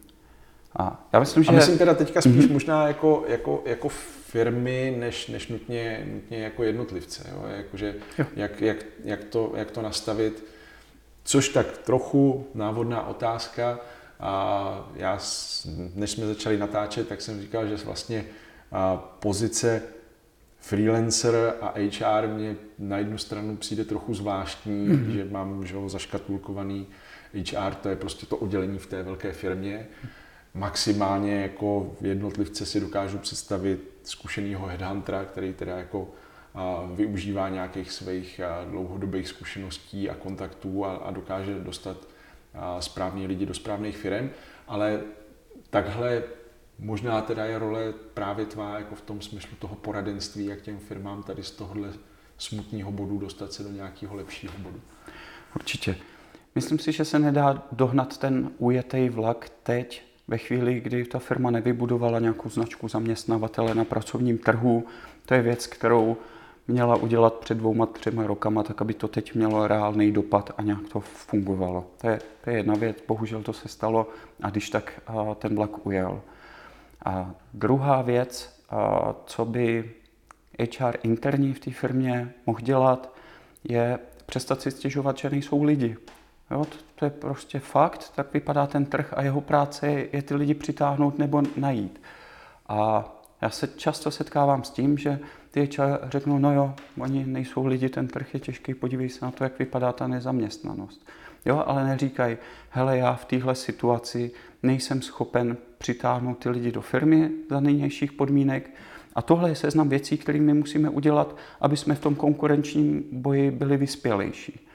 A 0.76 1.08
já 1.14 1.20
myslím, 1.20 1.44
že... 1.44 1.50
A 1.50 1.54
myslím 1.54 1.78
teda 1.78 1.94
teďka 1.94 2.22
spíš 2.22 2.46
mm-hmm. 2.46 2.52
možná 2.52 2.88
jako, 2.88 3.26
jako, 3.28 3.64
jako 3.66 3.90
firmy, 3.90 4.96
než, 5.00 5.28
než 5.28 5.48
nutně, 5.48 6.08
nutně 6.14 6.38
jako 6.38 6.64
jednotlivce. 6.64 7.30
Jo? 7.32 7.44
Jakože, 7.58 7.96
jo. 8.18 8.26
Jak, 8.36 8.62
jak, 8.62 8.78
jak, 9.04 9.24
to, 9.24 9.54
jak 9.56 9.72
to 9.72 9.82
nastavit. 9.82 10.44
Což 11.25 11.50
tak 11.50 11.77
trochu 11.77 12.48
návodná 12.53 13.08
otázka. 13.08 13.79
A 14.20 14.89
já, 14.96 15.20
než 15.96 16.12
jsme 16.12 16.25
začali 16.27 16.58
natáčet, 16.58 17.08
tak 17.08 17.22
jsem 17.22 17.41
říkal, 17.41 17.67
že 17.67 17.75
vlastně 17.75 18.25
pozice 19.20 19.84
freelancer 20.60 21.53
a 21.62 21.74
HR 21.77 22.27
mě 22.27 22.55
na 22.79 22.98
jednu 22.98 23.17
stranu 23.17 23.55
přijde 23.55 23.86
trochu 23.86 24.13
zvláštní, 24.13 24.89
mm-hmm. 24.89 25.10
že 25.10 25.25
mám 25.32 25.65
že 25.65 25.75
ho, 25.75 25.89
zaškatulkovaný 25.89 26.88
HR, 27.34 27.74
to 27.74 27.89
je 27.89 27.96
prostě 27.96 28.25
to 28.25 28.38
oddělení 28.38 28.79
v 28.79 28.88
té 28.88 29.03
velké 29.03 29.32
firmě. 29.32 29.88
Maximálně 30.53 31.41
jako 31.41 31.96
jednotlivce 32.01 32.65
si 32.65 32.79
dokážu 32.79 33.17
představit 33.17 33.91
zkušeného 34.03 34.67
headhuntera, 34.67 35.25
který 35.25 35.53
teda 35.53 35.77
jako 35.77 36.08
využívá 36.94 37.50
nějakých 37.50 37.92
svých 37.92 38.42
dlouhodobých 38.70 39.28
zkušeností 39.28 40.10
a 40.10 40.16
kontaktů 40.16 40.86
a, 40.86 40.96
a 40.96 41.12
dokáže 41.12 41.60
dostat 41.60 41.98
správní 42.80 43.28
lidi 43.28 43.46
do 43.46 43.54
správných 43.54 43.98
firm, 43.98 44.30
ale 44.68 45.02
takhle 45.70 46.24
možná 46.80 47.22
teda 47.22 47.46
je 47.46 47.60
role 47.60 47.94
právě 48.14 48.46
tvá 48.46 48.80
jako 48.80 48.96
v 48.96 49.02
tom 49.02 49.22
smyslu 49.22 49.56
toho 49.60 49.76
poradenství, 49.76 50.46
jak 50.46 50.62
těm 50.62 50.80
firmám 50.80 51.24
tady 51.24 51.44
z 51.44 51.52
tohohle 51.52 51.90
smutného 52.38 52.92
bodu 52.92 53.18
dostat 53.18 53.54
se 53.54 53.64
do 53.64 53.70
nějakého 53.70 54.16
lepšího 54.16 54.54
bodu. 54.60 54.82
Určitě. 55.56 55.96
Myslím 56.56 56.80
si, 56.80 56.92
že 56.92 57.06
se 57.06 57.20
nedá 57.20 57.64
dohnat 57.72 58.18
ten 58.18 58.52
ujetý 58.58 59.10
vlak 59.10 59.50
teď, 59.64 60.04
ve 60.28 60.38
chvíli, 60.38 60.80
kdy 60.80 61.06
ta 61.06 61.20
firma 61.20 61.52
nevybudovala 61.52 62.20
nějakou 62.20 62.50
značku 62.50 62.88
zaměstnavatele 62.88 63.76
na 63.76 63.84
pracovním 63.86 64.38
trhu. 64.38 64.86
To 65.26 65.34
je 65.34 65.42
věc, 65.42 65.68
kterou 65.68 66.18
měla 66.68 66.96
udělat 66.96 67.34
před 67.34 67.58
dvouma, 67.58 67.86
třema 67.86 68.28
rokama, 68.28 68.64
tak 68.64 68.82
aby 68.82 68.94
to 68.94 69.08
teď 69.08 69.36
mělo 69.36 69.68
reálný 69.68 70.12
dopad 70.12 70.52
a 70.58 70.62
nějak 70.62 70.88
to 70.92 71.00
fungovalo. 71.00 71.86
To 72.02 72.10
je, 72.10 72.20
to 72.44 72.50
je 72.50 72.56
jedna 72.56 72.74
věc, 72.76 72.98
bohužel 73.08 73.44
to 73.44 73.54
se 73.54 73.68
stalo 73.68 74.08
a 74.42 74.50
když 74.50 74.70
tak 74.70 75.02
ten 75.36 75.56
vlak 75.56 75.86
ujel. 75.86 76.22
A 77.06 77.32
druhá 77.54 78.02
věc, 78.02 78.62
co 79.26 79.46
by 79.46 79.92
HR 80.80 80.98
interní 81.04 81.54
v 81.54 81.60
té 81.60 81.72
firmě 81.72 82.34
mohl 82.46 82.60
dělat, 82.60 83.14
je 83.64 84.00
přestat 84.26 84.62
si 84.62 84.72
stěžovat, 84.72 85.18
že 85.18 85.30
nejsou 85.30 85.64
lidi. 85.64 85.98
Jo, 86.52 86.66
to, 86.66 86.78
to 86.96 87.06
je 87.06 87.12
prostě 87.12 87.60
fakt, 87.60 88.12
tak 88.16 88.34
vypadá 88.34 88.68
ten 88.68 88.86
trh 88.86 89.14
a 89.18 89.22
jeho 89.22 89.42
práce 89.42 89.88
je 90.14 90.22
ty 90.22 90.36
lidi 90.36 90.54
přitáhnout 90.54 91.18
nebo 91.18 91.42
najít. 91.58 92.02
A 92.68 93.12
já 93.42 93.50
se 93.50 93.68
často 93.68 94.12
setkávám 94.12 94.64
s 94.64 94.70
tím, 94.70 94.98
že 94.98 95.20
ty 95.56 95.70
HR 95.78 96.10
řeknou, 96.10 96.38
no 96.38 96.54
jo, 96.54 96.74
oni 97.00 97.26
nejsou 97.26 97.66
lidi, 97.66 97.90
ten 97.90 98.08
trh 98.08 98.34
je 98.34 98.40
těžký, 98.40 98.74
podívej 98.74 99.10
se 99.10 99.26
na 99.26 99.32
to, 99.32 99.44
jak 99.44 99.60
vypadá 99.60 99.92
ta 99.92 100.08
nezaměstnanost. 100.08 101.08
Jo, 101.46 101.64
ale 101.66 101.84
neříkají, 101.84 102.38
hele, 102.70 102.98
já 102.98 103.14
v 103.14 103.26
téhle 103.26 103.56
situaci 103.56 104.32
nejsem 104.64 105.02
schopen 105.02 105.58
přitáhnout 105.78 106.38
ty 106.38 106.50
lidi 106.50 106.72
do 106.72 106.82
firmy 106.82 107.32
za 107.50 107.60
nejnějších 107.60 108.12
podmínek. 108.14 108.72
A 109.16 109.22
tohle 109.22 109.50
je 109.50 109.56
seznam 109.56 109.90
věcí, 109.90 110.18
které 110.18 110.40
my 110.40 110.54
musíme 110.54 110.90
udělat, 110.90 111.36
aby 111.62 111.78
jsme 111.78 111.96
v 111.96 112.00
tom 112.00 112.16
konkurenčním 112.16 113.04
boji 113.12 113.52
byli 113.52 113.78
vyspělejší. 113.78 114.68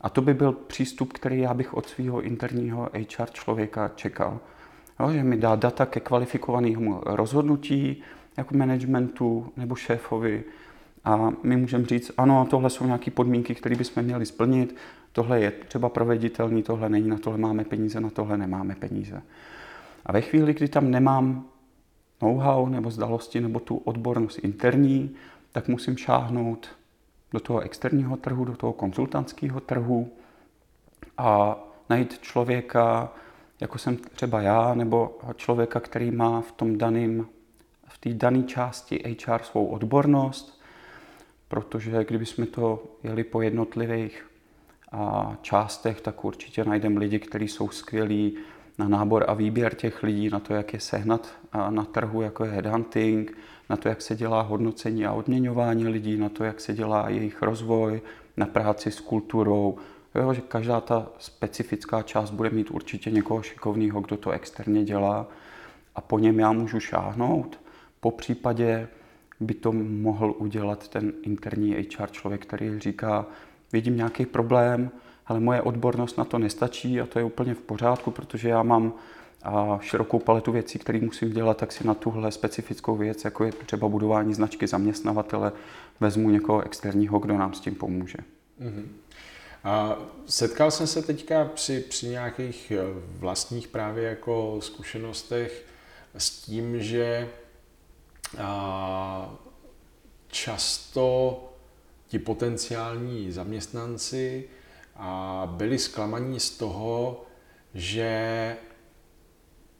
A 0.00 0.08
to 0.08 0.22
by 0.22 0.34
byl 0.34 0.52
přístup, 0.52 1.12
který 1.12 1.40
já 1.40 1.54
bych 1.54 1.74
od 1.74 1.88
svého 1.88 2.20
interního 2.20 2.90
HR 2.94 3.30
člověka 3.32 3.90
čekal. 3.94 4.40
Jo, 5.00 5.12
že 5.12 5.22
mi 5.22 5.36
dá 5.36 5.56
data 5.56 5.86
ke 5.86 6.00
kvalifikovanému 6.00 7.00
rozhodnutí, 7.04 8.02
jako 8.36 8.56
managementu 8.56 9.52
nebo 9.56 9.74
šéfovi. 9.74 10.44
A 11.04 11.32
my 11.42 11.56
můžeme 11.56 11.86
říct, 11.86 12.12
ano, 12.16 12.46
tohle 12.50 12.70
jsou 12.70 12.86
nějaké 12.86 13.10
podmínky, 13.10 13.54
které 13.54 13.76
bychom 13.76 14.02
měli 14.02 14.26
splnit, 14.26 14.76
tohle 15.12 15.40
je 15.40 15.50
třeba 15.50 15.88
proveditelný, 15.88 16.62
tohle 16.62 16.88
není, 16.88 17.08
na 17.08 17.18
tohle 17.18 17.38
máme 17.38 17.64
peníze, 17.64 18.00
na 18.00 18.10
tohle 18.10 18.38
nemáme 18.38 18.74
peníze. 18.74 19.22
A 20.06 20.12
ve 20.12 20.20
chvíli, 20.20 20.54
kdy 20.54 20.68
tam 20.68 20.90
nemám 20.90 21.44
know-how 22.22 22.68
nebo 22.68 22.90
zdalosti 22.90 23.40
nebo 23.40 23.60
tu 23.60 23.76
odbornost 23.76 24.38
interní, 24.38 25.16
tak 25.52 25.68
musím 25.68 25.96
šáhnout 25.96 26.68
do 27.32 27.40
toho 27.40 27.60
externího 27.60 28.16
trhu, 28.16 28.44
do 28.44 28.56
toho 28.56 28.72
konzultantského 28.72 29.60
trhu 29.60 30.08
a 31.18 31.58
najít 31.90 32.18
člověka, 32.18 33.12
jako 33.60 33.78
jsem 33.78 33.96
třeba 33.96 34.40
já, 34.40 34.74
nebo 34.74 35.18
člověka, 35.36 35.80
který 35.80 36.10
má 36.10 36.40
v 36.40 36.52
tom 36.52 36.78
daným, 36.78 37.22
v 37.22 37.43
té 38.04 38.14
dané 38.14 38.42
části 38.42 39.16
HR 39.26 39.42
svou 39.42 39.66
odbornost, 39.66 40.60
protože 41.48 42.04
kdybychom 42.04 42.46
to 42.46 42.82
jeli 43.02 43.24
po 43.24 43.42
jednotlivých 43.42 44.26
částech, 45.42 46.00
tak 46.00 46.24
určitě 46.24 46.64
najdeme 46.64 47.00
lidi, 47.00 47.18
kteří 47.18 47.48
jsou 47.48 47.68
skvělí 47.68 48.36
na 48.78 48.88
nábor 48.88 49.24
a 49.28 49.34
výběr 49.34 49.74
těch 49.74 50.02
lidí, 50.02 50.28
na 50.28 50.38
to, 50.40 50.54
jak 50.54 50.72
je 50.72 50.80
sehnat 50.80 51.28
na 51.70 51.84
trhu, 51.84 52.22
jako 52.22 52.44
je 52.44 52.50
headhunting, 52.50 53.38
na 53.70 53.76
to, 53.76 53.88
jak 53.88 54.02
se 54.02 54.16
dělá 54.16 54.42
hodnocení 54.42 55.06
a 55.06 55.12
odměňování 55.12 55.88
lidí, 55.88 56.16
na 56.16 56.28
to, 56.28 56.44
jak 56.44 56.60
se 56.60 56.74
dělá 56.74 57.08
jejich 57.08 57.42
rozvoj, 57.42 58.02
na 58.36 58.46
práci 58.46 58.90
s 58.90 59.00
kulturou, 59.00 59.78
jo, 60.14 60.34
že 60.34 60.40
každá 60.40 60.80
ta 60.80 61.06
specifická 61.18 62.02
část 62.02 62.30
bude 62.30 62.50
mít 62.50 62.70
určitě 62.70 63.10
někoho 63.10 63.42
šikovného, 63.42 64.00
kdo 64.00 64.16
to 64.16 64.30
externě 64.30 64.84
dělá 64.84 65.26
a 65.94 66.00
po 66.00 66.18
něm 66.18 66.40
já 66.40 66.52
můžu 66.52 66.80
šáhnout. 66.80 67.63
Po 68.04 68.10
případě 68.10 68.88
by 69.40 69.54
to 69.54 69.72
mohl 69.72 70.34
udělat 70.38 70.88
ten 70.88 71.12
interní 71.22 71.72
HR 71.72 72.10
člověk, 72.10 72.42
který 72.42 72.78
říká, 72.78 73.26
vidím 73.72 73.96
nějaký 73.96 74.26
problém, 74.26 74.90
ale 75.26 75.40
moje 75.40 75.62
odbornost 75.62 76.18
na 76.18 76.24
to 76.24 76.38
nestačí 76.38 77.00
a 77.00 77.06
to 77.06 77.18
je 77.18 77.24
úplně 77.24 77.54
v 77.54 77.60
pořádku, 77.60 78.10
protože 78.10 78.48
já 78.48 78.62
mám 78.62 78.92
a 79.42 79.78
širokou 79.82 80.18
paletu 80.18 80.52
věcí, 80.52 80.78
které 80.78 81.00
musím 81.00 81.30
dělat, 81.30 81.56
tak 81.56 81.72
si 81.72 81.86
na 81.86 81.94
tuhle 81.94 82.32
specifickou 82.32 82.96
věc, 82.96 83.24
jako 83.24 83.44
je 83.44 83.52
třeba 83.52 83.88
budování 83.88 84.34
značky 84.34 84.66
zaměstnavatele, 84.66 85.52
vezmu 86.00 86.30
někoho 86.30 86.62
externího, 86.62 87.18
kdo 87.18 87.38
nám 87.38 87.54
s 87.54 87.60
tím 87.60 87.74
pomůže. 87.74 88.18
Mm-hmm. 88.60 88.86
A 89.64 89.96
setkal 90.26 90.70
jsem 90.70 90.86
se 90.86 91.02
teďka 91.02 91.44
při, 91.44 91.80
při 91.80 92.06
nějakých 92.06 92.70
eh, 92.70 92.82
vlastních 93.18 93.68
právě 93.68 94.04
jako 94.08 94.58
zkušenostech 94.60 95.64
s 96.18 96.30
tím, 96.30 96.82
že 96.82 97.28
často 100.28 101.40
ti 102.08 102.18
potenciální 102.18 103.32
zaměstnanci 103.32 104.48
a 104.96 105.42
byli 105.56 105.78
zklamaní 105.78 106.40
z 106.40 106.50
toho, 106.50 107.24
že 107.74 108.56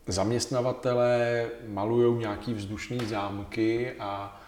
zaměstnavatelé 0.06 1.46
malují 1.68 2.18
nějaký 2.18 2.54
vzdušný 2.54 2.98
zámky 3.06 3.92
a, 3.98 4.40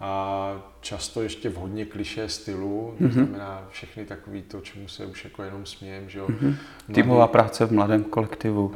a 0.00 0.52
často 0.80 1.22
ještě 1.22 1.48
v 1.48 1.54
hodně 1.54 1.84
kliše 1.84 2.28
stylu, 2.28 2.94
to 2.98 3.04
mm-hmm. 3.04 3.10
znamená 3.10 3.66
všechny 3.70 4.04
takový 4.04 4.42
to, 4.42 4.60
čemu 4.60 4.88
se 4.88 5.06
už 5.06 5.24
jako 5.24 5.42
jenom 5.42 5.66
smějem, 5.66 6.08
že 6.08 6.18
jo. 6.18 6.26
Mm-hmm. 6.26 6.56
Týmová 6.94 7.26
práce 7.26 7.66
v 7.66 7.72
mladém 7.72 8.04
kolektivu. 8.04 8.74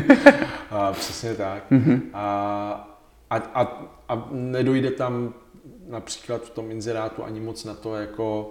a, 0.70 0.92
přesně 0.92 1.34
tak. 1.34 1.70
Mm-hmm. 1.70 2.00
A, 2.14 2.98
a, 3.30 3.36
a, 3.36 3.62
a 4.12 4.28
nedojde 4.30 4.90
tam 4.90 5.34
například 5.88 6.44
v 6.44 6.50
tom 6.50 6.70
inzerátu 6.70 7.24
ani 7.24 7.40
moc 7.40 7.64
na 7.64 7.74
to, 7.74 7.96
jako 7.96 8.50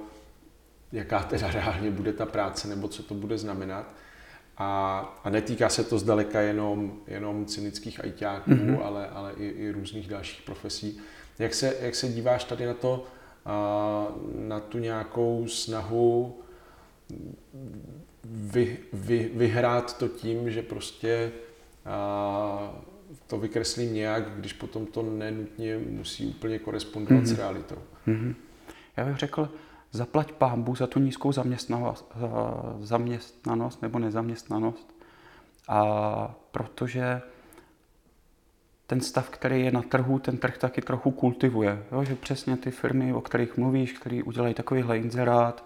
jaká 0.92 1.24
teda 1.24 1.52
reálně 1.52 1.92
bude 1.92 2.14
ta 2.14 2.26
práce, 2.26 2.68
nebo 2.68 2.88
co 2.88 3.04
to 3.04 3.14
bude 3.14 3.38
znamenat. 3.38 3.94
A, 4.58 5.00
a 5.24 5.30
netýká 5.30 5.70
se 5.70 5.84
to 5.84 6.00
zdaleka 6.00 6.42
jenom, 6.42 7.00
jenom 7.08 7.46
cynických 7.46 8.04
ajťáků, 8.04 8.52
mm-hmm. 8.52 8.86
ale, 8.86 9.10
ale 9.10 9.34
i, 9.38 9.48
i 9.48 9.72
různých 9.72 10.08
dalších 10.08 10.42
profesí. 10.42 11.00
Jak 11.40 11.54
se, 11.54 11.76
jak 11.82 11.96
se 11.96 12.08
díváš 12.08 12.44
tady 12.44 12.66
na 12.66 12.74
to, 12.74 13.06
a, 13.46 14.08
na 14.36 14.60
tu 14.60 14.80
nějakou 14.80 15.48
snahu 15.48 16.38
vy, 18.24 18.78
vy, 18.94 19.32
vyhrát 19.34 19.98
to 19.98 20.08
tím, 20.08 20.52
že 20.52 20.62
prostě 20.62 21.32
a, 21.86 22.74
to 23.32 23.38
vykreslím 23.38 23.94
nějak, 23.94 24.32
když 24.36 24.54
potom 24.54 24.86
to 24.86 25.04
nenutně 25.04 25.78
musí 25.78 26.28
úplně 26.28 26.60
korespondovat 26.60 27.24
mm-hmm. 27.24 27.36
s 27.36 27.38
realitou. 27.38 27.76
Mm-hmm. 28.08 28.36
Já 28.98 29.06
bych 29.06 29.18
řekl, 29.18 29.50
zaplať 29.92 30.32
pámbu 30.32 30.76
za 30.76 30.88
tu 30.88 31.00
nízkou 31.00 31.32
zaměstnanost, 31.32 32.12
zaměstnanost 32.80 33.82
nebo 33.82 34.00
nezaměstnanost. 34.00 34.96
A 35.68 36.36
protože 36.52 37.22
ten 38.88 39.02
stav, 39.02 39.30
který 39.30 39.66
je 39.66 39.72
na 39.72 39.82
trhu, 39.82 40.20
ten 40.20 40.38
trh 40.38 40.58
taky 40.58 40.82
trochu 40.82 41.12
kultivuje. 41.12 41.84
Jo? 41.92 42.04
Že 42.04 42.16
přesně 42.16 42.58
ty 42.58 42.72
firmy, 42.72 43.14
o 43.14 43.22
kterých 43.22 43.58
mluvíš, 43.58 43.94
které 43.94 44.24
udělají 44.24 44.54
takovýhle 44.54 44.98
inzerát, 44.98 45.66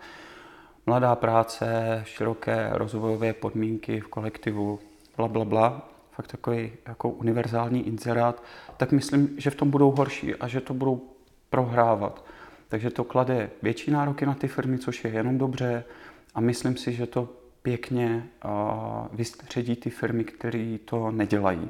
mladá 0.85 1.15
práce, 1.15 2.01
široké 2.05 2.69
rozvojové 2.71 3.33
podmínky 3.33 3.99
v 3.99 4.07
kolektivu, 4.07 4.79
bla, 5.17 5.27
bla, 5.27 5.45
bla, 5.45 5.94
fakt 6.15 6.27
takový 6.27 6.71
jako 6.87 7.09
univerzální 7.09 7.87
inzerát, 7.87 8.43
tak 8.77 8.91
myslím, 8.91 9.29
že 9.37 9.49
v 9.49 9.55
tom 9.55 9.69
budou 9.71 9.91
horší 9.91 10.35
a 10.35 10.47
že 10.47 10.61
to 10.61 10.73
budou 10.73 11.01
prohrávat. 11.49 12.25
Takže 12.67 12.89
to 12.89 13.03
klade 13.03 13.49
větší 13.61 13.91
nároky 13.91 14.25
na 14.25 14.33
ty 14.33 14.47
firmy, 14.47 14.77
což 14.77 15.03
je 15.03 15.11
jenom 15.11 15.37
dobře 15.37 15.83
a 16.35 16.39
myslím 16.41 16.77
si, 16.77 16.93
že 16.93 17.05
to 17.05 17.29
pěkně 17.61 18.27
vystředí 19.11 19.75
ty 19.75 19.89
firmy, 19.89 20.23
které 20.23 20.77
to 20.85 21.11
nedělají. 21.11 21.69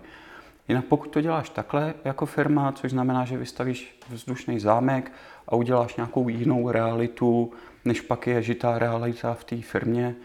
Jinak 0.67 0.85
pokud 0.85 1.09
to 1.09 1.21
děláš 1.21 1.49
takhle 1.49 1.93
jako 2.05 2.25
firma, 2.25 2.71
což 2.71 2.91
znamená, 2.91 3.25
že 3.25 3.37
vystavíš 3.37 3.99
vzdušný 4.09 4.59
zámek 4.59 5.11
a 5.47 5.55
uděláš 5.55 5.95
nějakou 5.95 6.29
jinou 6.29 6.71
realitu, 6.71 7.51
než 7.85 8.01
pak 8.01 8.27
je 8.27 8.41
žitá 8.41 8.79
realita 8.79 9.33
v 9.33 9.43
té 9.43 9.61
firmě, 9.61 10.15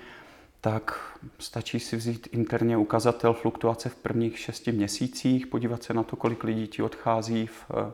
tak 0.60 1.16
stačí 1.38 1.80
si 1.80 1.96
vzít 1.96 2.28
interně 2.32 2.76
ukazatel 2.76 3.32
fluktuace 3.32 3.88
v 3.88 3.94
prvních 3.94 4.38
šesti 4.38 4.72
měsících, 4.72 5.46
podívat 5.46 5.82
se 5.82 5.94
na 5.94 6.02
to, 6.02 6.16
kolik 6.16 6.44
lidí 6.44 6.66
ti 6.66 6.82
odchází 6.82 7.46
v 7.46 7.64
eh, 7.70 7.92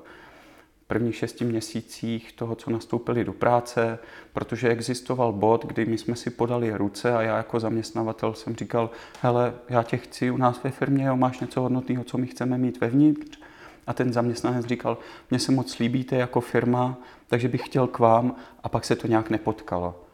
prvních 0.87 1.17
šesti 1.17 1.45
měsících 1.45 2.33
toho, 2.33 2.55
co 2.55 2.71
nastoupili 2.71 3.25
do 3.25 3.33
práce, 3.33 3.99
protože 4.33 4.69
existoval 4.69 5.33
bod, 5.33 5.65
kdy 5.65 5.85
my 5.85 5.99
jsme 5.99 6.17
si 6.17 6.31
podali 6.31 6.77
ruce 6.77 7.17
a 7.17 7.23
já 7.23 7.37
jako 7.37 7.61
zaměstnavatel 7.61 8.35
jsem 8.35 8.57
říkal, 8.57 8.91
hele, 9.23 9.55
já 9.69 9.83
tě 9.83 9.97
chci 9.97 10.31
u 10.31 10.37
nás 10.37 10.63
ve 10.63 10.71
firmě, 10.71 11.05
jo, 11.05 11.17
máš 11.17 11.41
něco 11.41 11.61
hodnotného, 11.61 12.05
co 12.05 12.19
my 12.19 12.27
chceme 12.27 12.59
mít 12.59 12.81
vevnitř. 12.81 13.39
A 13.87 13.95
ten 13.95 14.13
zaměstnanec 14.13 14.67
říkal, 14.67 14.99
mně 15.31 15.39
se 15.39 15.53
moc 15.53 15.79
líbíte 15.79 16.17
jako 16.17 16.41
firma, 16.41 16.97
takže 17.27 17.49
bych 17.49 17.67
chtěl 17.67 17.87
k 17.87 17.99
vám 17.99 18.37
a 18.63 18.69
pak 18.69 18.85
se 18.85 18.97
to 18.97 19.07
nějak 19.07 19.31
nepotkalo. 19.31 20.06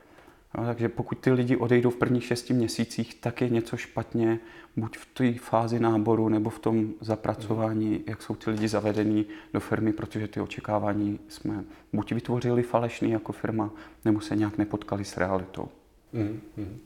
No, 0.58 0.64
takže 0.64 0.88
pokud 0.88 1.18
ty 1.18 1.32
lidi 1.32 1.56
odejdou 1.56 1.90
v 1.90 1.96
prvních 1.96 2.24
šesti 2.24 2.54
měsících, 2.54 3.14
tak 3.14 3.40
je 3.40 3.48
něco 3.48 3.76
špatně, 3.76 4.38
buď 4.76 4.98
v 4.98 5.06
té 5.06 5.32
fázi 5.32 5.80
náboru 5.80 6.28
nebo 6.28 6.50
v 6.50 6.58
tom 6.58 6.92
zapracování, 7.00 8.04
jak 8.06 8.22
jsou 8.22 8.34
ty 8.34 8.50
lidi 8.50 8.68
zavedení 8.68 9.26
do 9.52 9.60
firmy, 9.60 9.92
protože 9.92 10.28
ty 10.28 10.40
očekávání 10.40 11.18
jsme 11.28 11.64
buď 11.92 12.12
vytvořili 12.12 12.62
falešný 12.62 13.10
jako 13.10 13.32
firma, 13.32 13.70
nebo 14.04 14.20
se 14.20 14.36
nějak 14.36 14.58
nepotkali 14.58 15.04
s 15.04 15.16
realitou. 15.16 15.68
Mm-hmm. 16.14 16.76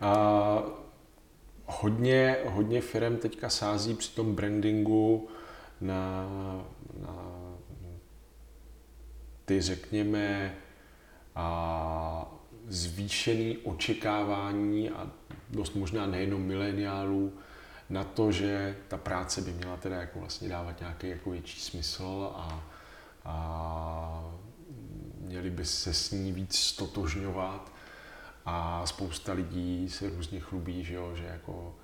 A 0.00 0.62
hodně, 1.66 2.36
hodně 2.44 2.80
firm 2.80 3.16
teďka 3.16 3.48
sází 3.48 3.94
při 3.94 4.14
tom 4.14 4.34
brandingu 4.34 5.28
na, 5.80 6.26
na 7.00 7.44
ty, 9.44 9.60
řekněme, 9.60 10.54
a 11.34 12.43
zvýšený 12.68 13.58
očekávání 13.58 14.90
a 14.90 15.10
dost 15.50 15.74
možná 15.74 16.06
nejenom 16.06 16.42
mileniálů 16.42 17.32
na 17.90 18.04
to, 18.04 18.32
že 18.32 18.76
ta 18.88 18.96
práce 18.96 19.40
by 19.40 19.52
měla 19.52 19.76
teda 19.76 19.96
jako 19.96 20.18
vlastně 20.18 20.48
dávat 20.48 20.80
nějaký 20.80 21.08
jako 21.08 21.30
větší 21.30 21.60
smysl 21.60 22.32
a, 22.34 22.64
a 23.24 24.34
měli 25.20 25.50
by 25.50 25.64
se 25.64 25.94
s 25.94 26.10
ní 26.10 26.32
víc 26.32 26.58
stotožňovat 26.58 27.72
a 28.46 28.86
spousta 28.86 29.32
lidí 29.32 29.90
se 29.90 30.08
různě 30.08 30.40
chlubí, 30.40 30.84
že, 30.84 30.94
jo, 30.94 31.12
že 31.16 31.24
jako 31.24 31.74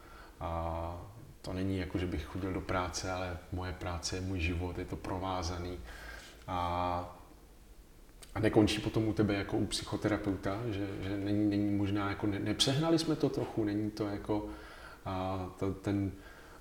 a 0.40 0.96
to 1.42 1.52
není 1.52 1.78
jako, 1.78 1.98
že 1.98 2.06
bych 2.06 2.24
chodil 2.24 2.52
do 2.52 2.60
práce, 2.60 3.12
ale 3.12 3.38
moje 3.52 3.72
práce 3.72 4.16
je 4.16 4.20
můj 4.20 4.40
život, 4.40 4.78
je 4.78 4.84
to 4.84 4.96
provázaný. 4.96 5.78
A 6.46 7.19
a 8.40 8.42
nekončí 8.42 8.80
potom 8.80 9.08
u 9.08 9.12
tebe 9.12 9.34
jako 9.34 9.56
u 9.56 9.66
psychoterapeuta, 9.66 10.60
že, 10.70 10.86
že 11.00 11.16
není, 11.16 11.50
není 11.50 11.76
možná, 11.76 12.08
jako 12.08 12.26
ne, 12.26 12.38
nepřehnali 12.38 12.98
jsme 12.98 13.16
to 13.16 13.28
trochu, 13.28 13.64
není 13.64 13.90
to 13.90 14.06
jako 14.06 14.46
a 15.04 15.46
to, 15.58 15.72
ten 15.72 16.12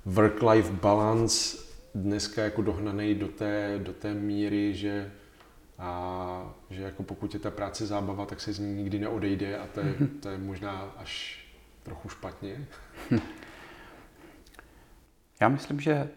work-life 0.05 0.71
balance 0.71 1.57
dneska 1.95 2.43
jako 2.43 2.61
dohnaný 2.61 3.15
do 3.15 3.27
té, 3.27 3.79
do 3.83 3.93
té 3.93 4.13
míry, 4.13 4.73
že 4.75 5.11
a 5.79 6.53
že 6.69 6.83
jako 6.83 7.03
pokud 7.03 7.33
je 7.33 7.39
ta 7.39 7.51
práce 7.51 7.85
zábava, 7.85 8.25
tak 8.25 8.41
se 8.41 8.53
z 8.53 8.59
ní 8.59 8.73
nikdy 8.73 8.99
neodejde 8.99 9.57
a 9.57 9.67
to 9.67 9.79
je, 9.79 9.85
mhm. 9.85 10.07
to 10.07 10.29
je 10.29 10.37
možná 10.37 10.93
až 10.97 11.43
trochu 11.83 12.09
špatně. 12.09 12.67
Já 15.41 15.49
myslím, 15.49 15.79
že 15.79 16.09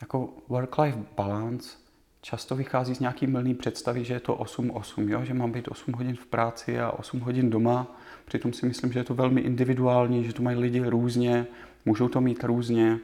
jako 0.00 0.28
work-life 0.48 1.04
balance 1.16 1.83
často 2.24 2.56
vychází 2.56 2.94
z 2.94 3.00
nějaký 3.00 3.26
mylný 3.26 3.54
představy, 3.54 4.04
že 4.04 4.14
je 4.14 4.20
to 4.20 4.34
8-8, 4.34 5.08
jo? 5.08 5.24
že 5.24 5.34
mám 5.34 5.52
být 5.52 5.68
8 5.68 5.92
hodin 5.92 6.16
v 6.16 6.26
práci 6.26 6.80
a 6.80 6.90
8 6.90 7.20
hodin 7.20 7.50
doma. 7.50 7.96
Přitom 8.24 8.52
si 8.52 8.66
myslím, 8.66 8.92
že 8.92 8.98
je 8.98 9.04
to 9.04 9.14
velmi 9.14 9.40
individuální, 9.40 10.24
že 10.24 10.32
to 10.32 10.42
mají 10.42 10.56
lidi 10.56 10.80
různě, 10.80 11.46
můžou 11.84 12.08
to 12.08 12.20
mít 12.20 12.44
různě. 12.44 12.98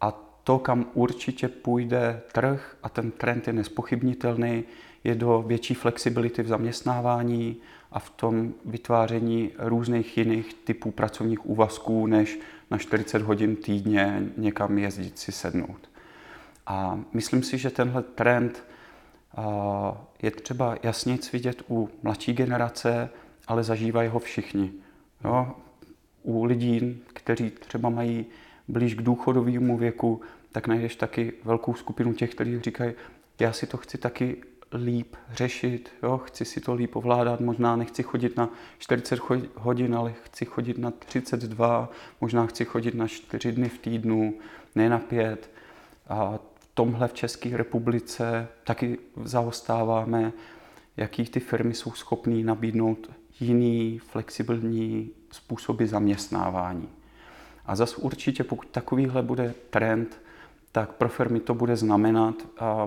A 0.00 0.12
to, 0.44 0.58
kam 0.58 0.86
určitě 0.94 1.48
půjde 1.48 2.20
trh, 2.32 2.76
a 2.82 2.88
ten 2.88 3.10
trend 3.10 3.46
je 3.46 3.52
nespochybnitelný, 3.52 4.64
je 5.04 5.14
do 5.14 5.44
větší 5.46 5.74
flexibility 5.74 6.42
v 6.42 6.48
zaměstnávání 6.48 7.56
a 7.92 7.98
v 7.98 8.10
tom 8.10 8.54
vytváření 8.64 9.50
různých 9.58 10.18
jiných 10.18 10.54
typů 10.54 10.90
pracovních 10.90 11.46
úvazků, 11.46 12.06
než 12.06 12.40
na 12.70 12.78
40 12.78 13.22
hodin 13.22 13.56
týdně 13.56 14.22
někam 14.36 14.78
jezdit 14.78 15.18
si 15.18 15.32
sednout. 15.32 15.89
A 16.70 16.98
myslím 17.12 17.42
si, 17.42 17.58
že 17.58 17.70
tenhle 17.70 18.02
trend 18.02 18.64
je 20.22 20.30
třeba 20.30 20.76
jasně 20.82 21.18
vidět 21.32 21.62
u 21.70 21.88
mladší 22.02 22.32
generace, 22.32 23.10
ale 23.46 23.64
zažívají 23.64 24.08
ho 24.08 24.18
všichni. 24.18 24.72
Jo? 25.24 25.56
U 26.22 26.44
lidí, 26.44 27.02
kteří 27.12 27.50
třeba 27.50 27.90
mají 27.90 28.26
blíž 28.68 28.94
k 28.94 29.02
důchodovému 29.02 29.78
věku, 29.78 30.20
tak 30.52 30.66
najdeš 30.66 30.96
taky 30.96 31.32
velkou 31.44 31.74
skupinu 31.74 32.12
těch, 32.12 32.34
kteří 32.34 32.60
říkají, 32.60 32.92
já 33.38 33.52
si 33.52 33.66
to 33.66 33.76
chci 33.76 33.98
taky 33.98 34.36
líp 34.72 35.16
řešit, 35.32 35.90
jo? 36.02 36.18
chci 36.18 36.44
si 36.44 36.60
to 36.60 36.74
líp 36.74 36.96
ovládat, 36.96 37.40
možná 37.40 37.76
nechci 37.76 38.02
chodit 38.02 38.36
na 38.36 38.48
40 38.78 39.20
hodin, 39.56 39.94
ale 39.94 40.12
chci 40.24 40.44
chodit 40.44 40.78
na 40.78 40.90
32, 40.90 41.90
možná 42.20 42.46
chci 42.46 42.64
chodit 42.64 42.94
na 42.94 43.08
4 43.08 43.52
dny 43.52 43.68
v 43.68 43.78
týdnu, 43.78 44.34
ne 44.74 44.88
na 44.88 44.98
5. 44.98 45.50
A 46.08 46.38
tomhle 46.74 47.08
v 47.08 47.12
České 47.12 47.56
republice 47.56 48.48
taky 48.64 48.98
zaostáváme, 49.24 50.32
jaký 50.96 51.24
ty 51.24 51.40
firmy 51.40 51.74
jsou 51.74 51.92
schopné 51.92 52.44
nabídnout 52.44 53.10
jiný 53.40 53.98
flexibilní 53.98 55.10
způsoby 55.30 55.84
zaměstnávání. 55.84 56.88
A 57.66 57.76
zase 57.76 57.96
určitě, 57.96 58.44
pokud 58.44 58.68
takovýhle 58.68 59.22
bude 59.22 59.54
trend, 59.70 60.20
tak 60.72 60.92
pro 60.92 61.08
firmy 61.08 61.40
to 61.40 61.54
bude 61.54 61.76
znamenat 61.76 62.34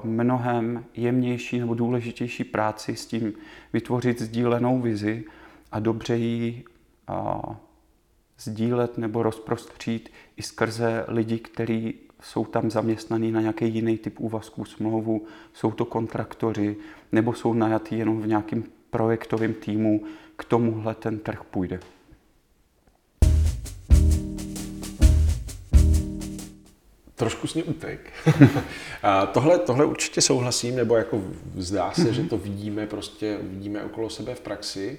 mnohem 0.03 0.85
jemnější 0.93 1.59
nebo 1.59 1.73
důležitější 1.73 2.43
práci 2.43 2.95
s 2.95 3.05
tím 3.05 3.33
vytvořit 3.73 4.21
sdílenou 4.21 4.81
vizi 4.81 5.25
a 5.71 5.79
dobře 5.79 6.15
ji 6.15 6.63
sdílet 8.39 8.97
nebo 8.97 9.23
rozprostřít 9.23 10.09
i 10.37 10.41
skrze 10.41 11.05
lidi, 11.07 11.39
kteří 11.39 11.95
jsou 12.23 12.45
tam 12.45 12.71
zaměstnaní 12.71 13.31
na 13.31 13.41
nějaký 13.41 13.73
jiný 13.73 13.97
typ 13.97 14.19
úvazků 14.19 14.65
smlouvu, 14.65 15.25
jsou 15.53 15.71
to 15.71 15.85
kontraktoři, 15.85 16.75
nebo 17.11 17.33
jsou 17.33 17.53
najatí 17.53 17.97
jenom 17.97 18.21
v 18.21 18.27
nějakém 18.27 18.63
projektovém 18.89 19.53
týmu, 19.53 20.03
k 20.35 20.43
tomuhle 20.43 20.95
ten 20.95 21.19
trh 21.19 21.43
půjde. 21.43 21.79
Trošku 27.15 27.47
s 27.47 27.55
ní 27.55 27.63
utek. 27.63 28.13
a 29.03 29.25
tohle, 29.25 29.59
tohle 29.59 29.85
určitě 29.85 30.21
souhlasím, 30.21 30.75
nebo 30.75 30.95
jako 30.95 31.21
zdá 31.55 31.91
se, 31.91 32.01
mm-hmm. 32.01 32.11
že 32.11 32.23
to 32.23 32.37
vidíme, 32.37 32.87
prostě 32.87 33.39
vidíme 33.41 33.83
okolo 33.83 34.09
sebe 34.09 34.35
v 34.35 34.41
praxi, 34.41 34.97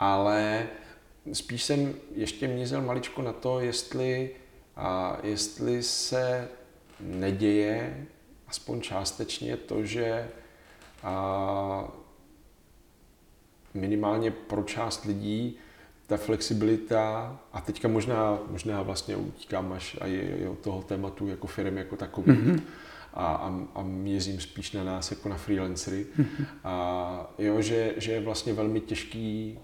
ale 0.00 0.66
spíš 1.32 1.62
jsem 1.62 1.94
ještě 2.14 2.48
mězel 2.48 2.82
maličko 2.82 3.22
na 3.22 3.32
to, 3.32 3.60
jestli 3.60 4.30
a 4.76 5.18
jestli 5.22 5.82
se 5.82 6.48
neděje 7.00 8.06
aspoň 8.48 8.80
částečně 8.80 9.56
to, 9.56 9.84
že 9.84 10.28
a 11.02 11.88
minimálně 13.74 14.30
pro 14.30 14.62
část 14.62 15.04
lidí 15.04 15.58
ta 16.06 16.16
flexibilita, 16.16 17.38
a 17.52 17.60
teďka 17.60 17.88
možná, 17.88 18.38
možná 18.50 18.82
vlastně 18.82 19.16
utíkám 19.16 19.72
až 19.72 19.96
je 20.04 20.48
od 20.48 20.58
toho 20.58 20.82
tématu 20.82 21.28
jako 21.28 21.46
firm 21.46 21.76
jako 21.76 21.96
takový, 21.96 22.32
mm-hmm. 22.32 22.60
a, 23.14 23.26
a, 23.34 23.60
a 23.74 23.82
měřím 23.82 24.40
spíš 24.40 24.72
na 24.72 24.84
nás 24.84 25.10
jako 25.10 25.28
na 25.28 25.36
freelancery, 25.36 26.06
mm-hmm. 26.18 26.46
a 26.64 27.34
jo, 27.38 27.62
že, 27.62 27.94
že 27.96 28.12
je 28.12 28.20
vlastně 28.20 28.52
velmi 28.52 28.80
těžký, 28.80 29.58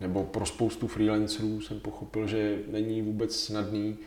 nebo 0.00 0.24
pro 0.24 0.46
spoustu 0.46 0.88
freelancerů 0.88 1.60
jsem 1.60 1.80
pochopil, 1.80 2.26
že 2.26 2.58
není 2.70 3.02
vůbec 3.02 3.36
snadný 3.36 3.98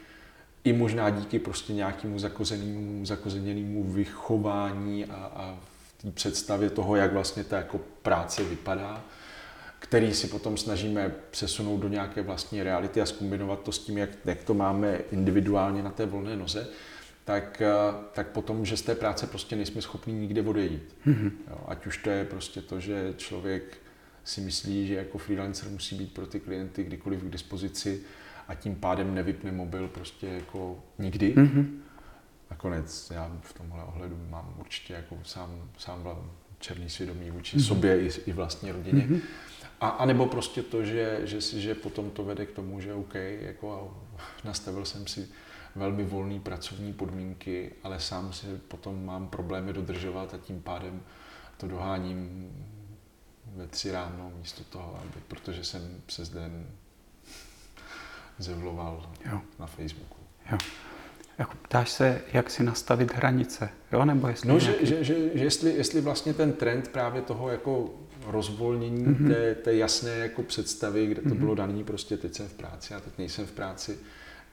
i 0.68 0.74
možná 0.74 1.10
díky 1.10 1.40
prostě 1.40 1.74
nějakému 1.74 2.20
zakozenému, 2.20 3.06
zakozeněnému 3.06 3.84
vychování 3.84 5.06
a, 5.06 5.16
a 5.16 5.60
v 5.98 6.02
té 6.02 6.12
představě 6.12 6.70
toho, 6.70 6.96
jak 6.96 7.14
vlastně 7.14 7.44
ta 7.44 7.58
jako 7.58 7.80
práce 8.02 8.44
vypadá, 8.44 9.04
který 9.80 10.14
si 10.14 10.28
potom 10.28 10.58
snažíme 10.58 11.12
přesunout 11.32 11.78
do 11.78 11.88
nějaké 11.88 12.22
vlastní 12.22 12.64
reality 12.64 13.02
a 13.02 13.06
zkombinovat 13.06 13.64
to 13.64 13.72
s 13.72 13.80
tím, 13.80 13.98
jak, 13.98 14.10
jak 14.26 14.44
to 14.44 14.54
máme 14.54 15.00
individuálně 15.12 15.84
na 15.84 15.92
té 15.92 16.06
volné 16.06 16.36
noze, 16.36 16.68
tak, 17.26 17.62
tak 18.14 18.28
potom, 18.28 18.66
že 18.66 18.78
z 18.78 18.82
té 18.82 18.96
práce 18.96 19.28
prostě 19.28 19.56
nejsme 19.56 19.82
schopni 19.82 20.14
nikde 20.14 20.42
odejít. 20.42 20.96
Mm-hmm. 21.08 21.32
Jo, 21.50 21.60
ať 21.68 21.88
už 21.88 21.98
to 21.98 22.10
je 22.10 22.26
prostě 22.26 22.62
to, 22.62 22.80
že 22.80 23.14
člověk 23.18 23.78
si 24.24 24.42
myslí, 24.42 24.88
že 24.88 24.94
jako 24.94 25.18
freelancer 25.18 25.70
musí 25.70 25.96
být 25.96 26.14
pro 26.14 26.28
ty 26.28 26.40
klienty 26.40 26.84
kdykoliv 26.84 27.24
k 27.24 27.30
dispozici, 27.30 28.02
a 28.48 28.56
tím 28.56 28.76
pádem 28.76 29.16
nevypne 29.16 29.52
mobil 29.52 29.88
prostě 29.88 30.28
jako 30.28 30.84
nikdy. 31.00 31.36
Mm-hmm. 31.36 31.66
nakonec 32.52 33.12
já 33.16 33.32
v 33.42 33.54
tomhle 33.54 33.84
ohledu 33.84 34.18
mám 34.30 34.54
určitě 34.60 34.94
jako 34.94 35.18
sám, 35.24 35.70
sám 35.78 36.30
černý 36.60 36.90
svědomí 36.90 37.32
vůči 37.32 37.58
mm-hmm. 37.58 37.68
sobě 37.68 38.02
i, 38.02 38.10
i 38.26 38.34
vlastní 38.34 38.72
rodině. 38.72 39.02
Mm-hmm. 39.02 39.22
A, 39.82 39.90
a 39.90 40.06
nebo 40.06 40.26
prostě 40.26 40.64
to, 40.64 40.84
že, 40.84 41.22
že, 41.24 41.42
si, 41.42 41.62
že 41.62 41.76
potom 41.76 42.10
to 42.10 42.24
vede 42.24 42.46
k 42.46 42.52
tomu, 42.52 42.82
že 42.82 42.94
OK, 42.94 43.16
jako 43.42 43.98
nastavil 44.44 44.86
jsem 44.86 45.08
si 45.08 45.28
velmi 45.76 46.04
volné 46.04 46.40
pracovní 46.40 46.94
podmínky, 46.94 47.72
ale 47.84 48.00
sám 48.00 48.34
si 48.34 48.46
potom 48.68 49.06
mám 49.06 49.28
problémy 49.28 49.74
dodržovat 49.74 50.34
a 50.34 50.38
tím 50.38 50.62
pádem 50.62 51.02
to 51.58 51.68
doháním 51.68 52.52
ve 53.56 53.68
tři 53.68 53.92
ráno 53.92 54.32
místo 54.38 54.64
toho, 54.64 55.00
aby, 55.02 55.22
protože 55.28 55.64
jsem 55.64 56.02
přes 56.06 56.30
den 56.30 56.68
zevloval 58.38 59.10
jo. 59.32 59.42
na 59.60 59.66
Facebooku. 59.66 60.16
Jo. 60.52 60.58
Jako 61.38 61.54
ptáš 61.62 61.90
se, 61.90 62.22
jak 62.34 62.50
si 62.50 62.64
nastavit 62.64 63.14
hranice, 63.14 63.70
jo? 63.92 64.06
Nebo 64.06 64.28
jestli 64.28 64.50
no, 64.50 64.58
nějaký... 64.58 64.86
že, 64.86 64.96
že, 64.96 65.04
že, 65.04 65.38
že 65.38 65.44
jestli, 65.44 65.74
jestli 65.74 66.02
vlastně 66.02 66.34
ten 66.34 66.54
trend 66.54 66.88
právě 66.88 67.22
toho 67.22 67.50
jako 67.50 67.94
rozvolnění 68.26 69.06
mm-hmm. 69.06 69.28
té, 69.28 69.56
té 69.56 69.76
jasné 69.76 70.12
jako 70.12 70.44
představy, 70.44 71.08
kde 71.08 71.22
to 71.22 71.30
mm-hmm. 71.30 71.40
bylo 71.40 71.56
daný, 71.56 71.84
prostě 71.84 72.18
teď 72.18 72.34
jsem 72.34 72.48
v 72.48 72.54
práci 72.54 72.94
a 72.94 73.00
teď 73.00 73.18
nejsem 73.18 73.46
v 73.46 73.52
práci, 73.52 73.98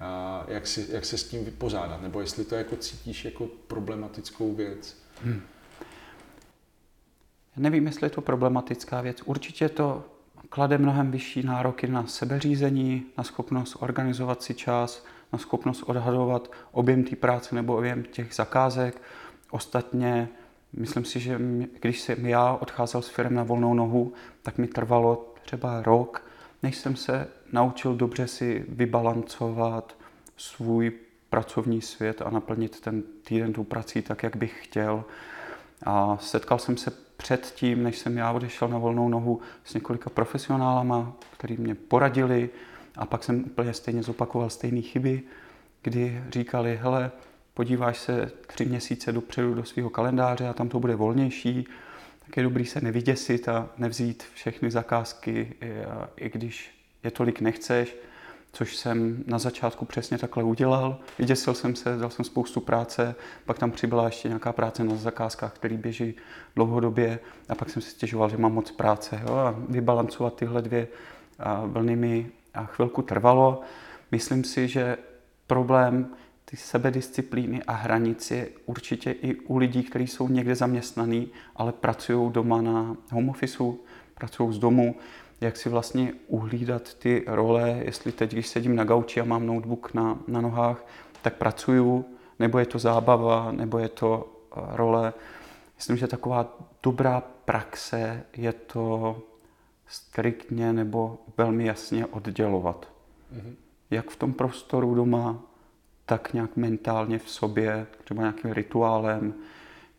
a 0.01 0.45
jak, 0.49 0.67
si, 0.67 0.87
jak 0.91 1.05
se 1.05 1.19
s 1.19 1.29
tím 1.29 1.45
vypořádat, 1.45 2.03
nebo 2.03 2.21
jestli 2.21 2.45
to 2.45 2.55
jako 2.55 2.77
cítíš 2.77 3.25
jako 3.25 3.47
problematickou 3.47 4.55
věc. 4.55 4.97
Hmm. 5.23 5.43
Já 7.57 7.63
nevím, 7.63 7.87
jestli 7.87 8.07
je 8.07 8.11
to 8.11 8.21
problematická 8.21 9.01
věc. 9.01 9.23
Určitě 9.25 9.69
to 9.69 10.05
klade 10.55 10.79
mnohem 10.79 11.11
vyšší 11.11 11.43
nároky 11.43 11.87
na 11.87 12.07
sebeřízení, 12.07 13.05
na 13.19 13.25
schopnost 13.25 13.77
organizovat 13.81 14.43
si 14.43 14.55
čas, 14.55 15.05
na 15.33 15.39
schopnost 15.39 15.83
odhadovat 15.83 16.51
objem 16.73 17.05
té 17.05 17.17
práce 17.17 17.55
nebo 17.55 17.77
objem 17.77 18.05
těch 18.05 18.35
zakázek. 18.35 19.03
Ostatně, 19.51 20.29
myslím 20.73 21.05
si, 21.05 21.21
že 21.21 21.41
když 21.81 22.01
jsem 22.01 22.27
já 22.27 22.53
odcházel 22.53 23.03
s 23.03 23.09
firm 23.09 23.35
na 23.35 23.43
volnou 23.43 23.75
nohu, 23.75 24.13
tak 24.43 24.59
mi 24.59 24.67
trvalo 24.67 25.35
třeba 25.43 25.83
rok, 25.83 26.27
než 26.63 26.77
jsem 26.77 26.97
se 26.97 27.29
naučil 27.53 27.95
dobře 27.97 28.27
si 28.27 28.65
vybalancovat 28.69 29.97
svůj 30.37 30.93
pracovní 31.31 31.81
svět 31.81 32.23
a 32.23 32.31
naplnit 32.31 32.81
ten 32.81 33.03
týden 33.25 33.53
tou 33.53 33.65
prací 33.65 34.03
tak, 34.03 34.23
jak 34.23 34.37
bych 34.37 34.65
chtěl. 34.65 35.05
A 35.87 36.19
setkal 36.21 36.59
jsem 36.59 36.77
se 36.77 37.04
předtím, 37.25 37.83
než 37.83 37.99
jsem 37.99 38.17
já 38.17 38.33
odešel 38.33 38.69
na 38.69 38.79
volnou 38.79 39.09
nohu 39.09 39.41
s 39.65 39.75
několika 39.75 40.11
profesionálama, 40.11 41.13
kteří 41.37 41.57
mě 41.57 41.75
poradili 41.75 42.51
a 42.97 43.07
pak 43.07 43.25
jsem 43.25 43.45
úplně 43.45 43.75
stejně 43.75 44.03
zopakoval 44.03 44.51
stejné 44.51 44.81
chyby, 44.81 45.23
kdy 45.83 46.23
říkali, 46.31 46.79
hele, 46.83 47.11
podíváš 47.55 47.99
se 47.99 48.33
tři 48.47 48.65
měsíce 48.65 49.13
dopředu 49.13 49.55
do 49.55 49.65
svého 49.65 49.91
kalendáře 49.91 50.49
a 50.49 50.53
tam 50.53 50.69
to 50.69 50.81
bude 50.81 50.97
volnější, 50.97 51.67
tak 52.27 52.37
je 52.37 52.43
dobrý 52.43 52.67
se 52.67 52.81
nevyděsit 52.81 53.49
a 53.49 53.69
nevzít 53.79 54.25
všechny 54.35 54.71
zakázky, 54.71 55.55
i 56.17 56.31
když 56.31 56.71
je 57.05 57.11
tolik 57.11 57.41
nechceš, 57.41 57.97
což 58.55 58.77
jsem 58.77 59.25
na 59.27 59.39
začátku 59.39 59.85
přesně 59.85 60.19
takhle 60.19 60.43
udělal. 60.43 60.99
Vyděsil 61.19 61.55
jsem 61.55 61.77
se, 61.77 61.97
dal 61.97 62.11
jsem 62.11 62.25
spoustu 62.25 62.61
práce, 62.61 63.15
pak 63.45 63.59
tam 63.59 63.71
přibyla 63.71 64.05
ještě 64.05 64.29
nějaká 64.29 64.53
práce 64.53 64.85
na 64.85 64.97
zakázkách, 64.97 65.53
které 65.53 65.77
běží 65.77 66.15
dlouhodobě 66.57 67.19
a 67.49 67.55
pak 67.55 67.71
jsem 67.71 67.83
si 67.83 67.91
stěžoval, 67.91 68.31
že 68.31 68.37
mám 68.37 68.53
moc 68.53 68.71
práce. 68.71 69.21
Jo? 69.29 69.35
A 69.35 69.55
vybalancovat 69.69 70.35
tyhle 70.35 70.63
dvě 70.63 70.89
vlny 71.67 71.97
mi 71.97 72.31
chvilku 72.65 73.03
trvalo. 73.03 73.61
Myslím 74.13 74.45
si, 74.45 74.69
že 74.69 74.97
problém 75.47 76.09
ty 76.45 76.57
sebedisciplíny 76.57 77.63
a 77.63 77.73
hranic 77.73 78.31
je 78.31 78.49
určitě 78.67 79.11
i 79.11 79.35
u 79.35 79.57
lidí, 79.57 79.83
kteří 79.83 80.07
jsou 80.07 80.29
někde 80.29 80.55
zaměstnaní, 80.55 81.29
ale 81.57 81.73
pracují 81.73 82.33
doma 82.33 82.63
na 82.63 82.97
home 83.11 83.29
officeu, 83.29 83.81
pracují 84.15 84.55
z 84.55 84.59
domu, 84.59 84.97
jak 85.41 85.57
si 85.57 85.69
vlastně 85.69 86.13
uhlídat 86.27 86.95
ty 86.95 87.25
role, 87.27 87.71
jestli 87.85 88.13
teď, 88.13 88.33
když 88.33 88.49
sedím 88.49 88.77
na 88.77 88.85
gauči 88.85 89.21
a 89.21 89.25
mám 89.25 89.47
notebook 89.47 89.95
na, 89.95 90.19
na 90.29 90.41
nohách, 90.41 90.87
tak 91.23 91.35
pracuju, 91.35 92.05
nebo 92.39 92.59
je 92.59 92.67
to 92.67 92.79
zábava, 92.79 93.53
nebo 93.53 93.79
je 93.79 93.89
to 93.89 94.33
eh, 94.57 94.61
role. 94.71 95.13
Myslím, 95.77 95.97
že 95.97 96.07
taková 96.07 96.59
dobrá 96.83 97.21
praxe 97.45 98.23
je 98.37 98.53
to 98.53 99.23
striktně 99.87 100.73
nebo 100.73 101.19
velmi 101.37 101.67
jasně 101.67 102.07
oddělovat. 102.07 102.89
Mm-hmm. 103.35 103.55
Jak 103.91 104.11
v 104.11 104.17
tom 104.17 104.33
prostoru 104.33 104.95
doma, 104.95 105.43
tak 106.07 106.33
nějak 106.33 106.57
mentálně 106.57 107.19
v 107.19 107.31
sobě, 107.31 107.87
třeba 108.05 108.23
nějakým 108.23 108.53
rituálem, 108.53 109.35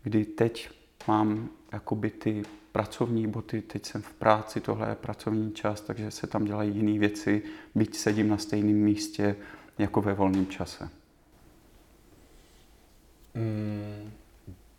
kdy 0.04 0.26
teď 0.26 0.70
mám 1.08 1.50
jakoby 1.76 2.10
ty 2.10 2.44
pracovní 2.72 3.28
boty, 3.28 3.62
teď 3.62 3.86
jsem 3.86 4.02
v 4.02 4.14
práci, 4.14 4.62
tohle 4.62 4.90
je 4.90 4.96
pracovní 4.96 5.52
čas, 5.52 5.82
takže 5.82 6.12
se 6.12 6.28
tam 6.28 6.46
dělají 6.46 6.76
jiné 6.76 7.00
věci, 7.00 7.44
byť 7.76 7.96
sedím 7.96 8.30
na 8.30 8.38
stejném 8.38 8.76
místě 8.76 9.36
jako 9.78 10.02
ve 10.02 10.14
volném 10.14 10.48
čase. 10.48 10.90
Mm, 13.34 14.12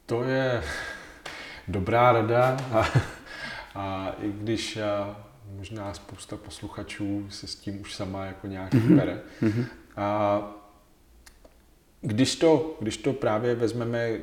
to 0.06 0.22
je 0.24 0.62
dobrá 1.68 2.12
rada 2.12 2.56
a, 2.72 2.84
a 3.74 4.16
i 4.22 4.32
když 4.32 4.76
a 4.76 5.16
možná 5.56 5.94
spousta 5.94 6.36
posluchačů 6.36 7.26
se 7.30 7.46
s 7.46 7.54
tím 7.54 7.80
už 7.80 7.94
sama 7.94 8.24
jako 8.24 8.46
nějak 8.46 8.72
mm-hmm. 8.74 8.96
bere. 8.96 9.20
Mm-hmm. 9.42 9.66
A 9.96 10.40
když 12.00 12.36
to, 12.36 12.76
když 12.80 12.96
to 12.96 13.12
právě 13.12 13.54
vezmeme 13.54 14.18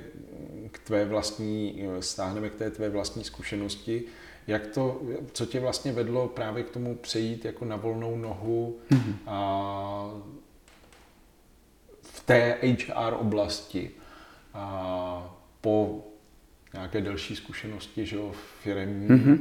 k 0.74 0.80
tvé 0.80 1.06
vlastní, 1.06 1.84
stáhneme 2.00 2.50
k 2.50 2.56
té 2.56 2.72
tvé 2.72 2.90
vlastní 2.90 3.24
zkušenosti, 3.24 4.04
jak 4.48 4.68
to, 4.68 5.02
co 5.32 5.46
tě 5.46 5.60
vlastně 5.60 5.92
vedlo 5.92 6.28
právě 6.28 6.64
k 6.64 6.70
tomu 6.70 6.96
přejít 6.96 7.46
jako 7.46 7.66
na 7.66 7.76
volnou 7.76 8.18
nohu 8.18 8.80
mm-hmm. 8.92 9.16
a 9.28 10.10
v 12.02 12.26
té 12.26 12.58
HR 12.62 13.14
oblasti 13.20 13.92
a 14.54 15.36
po 15.62 16.06
nějaké 16.74 17.02
delší 17.02 17.36
zkušenosti, 17.36 18.06
že 18.06 18.16
jo, 18.16 18.32
firmní 18.64 19.08
mm-hmm. 19.08 19.40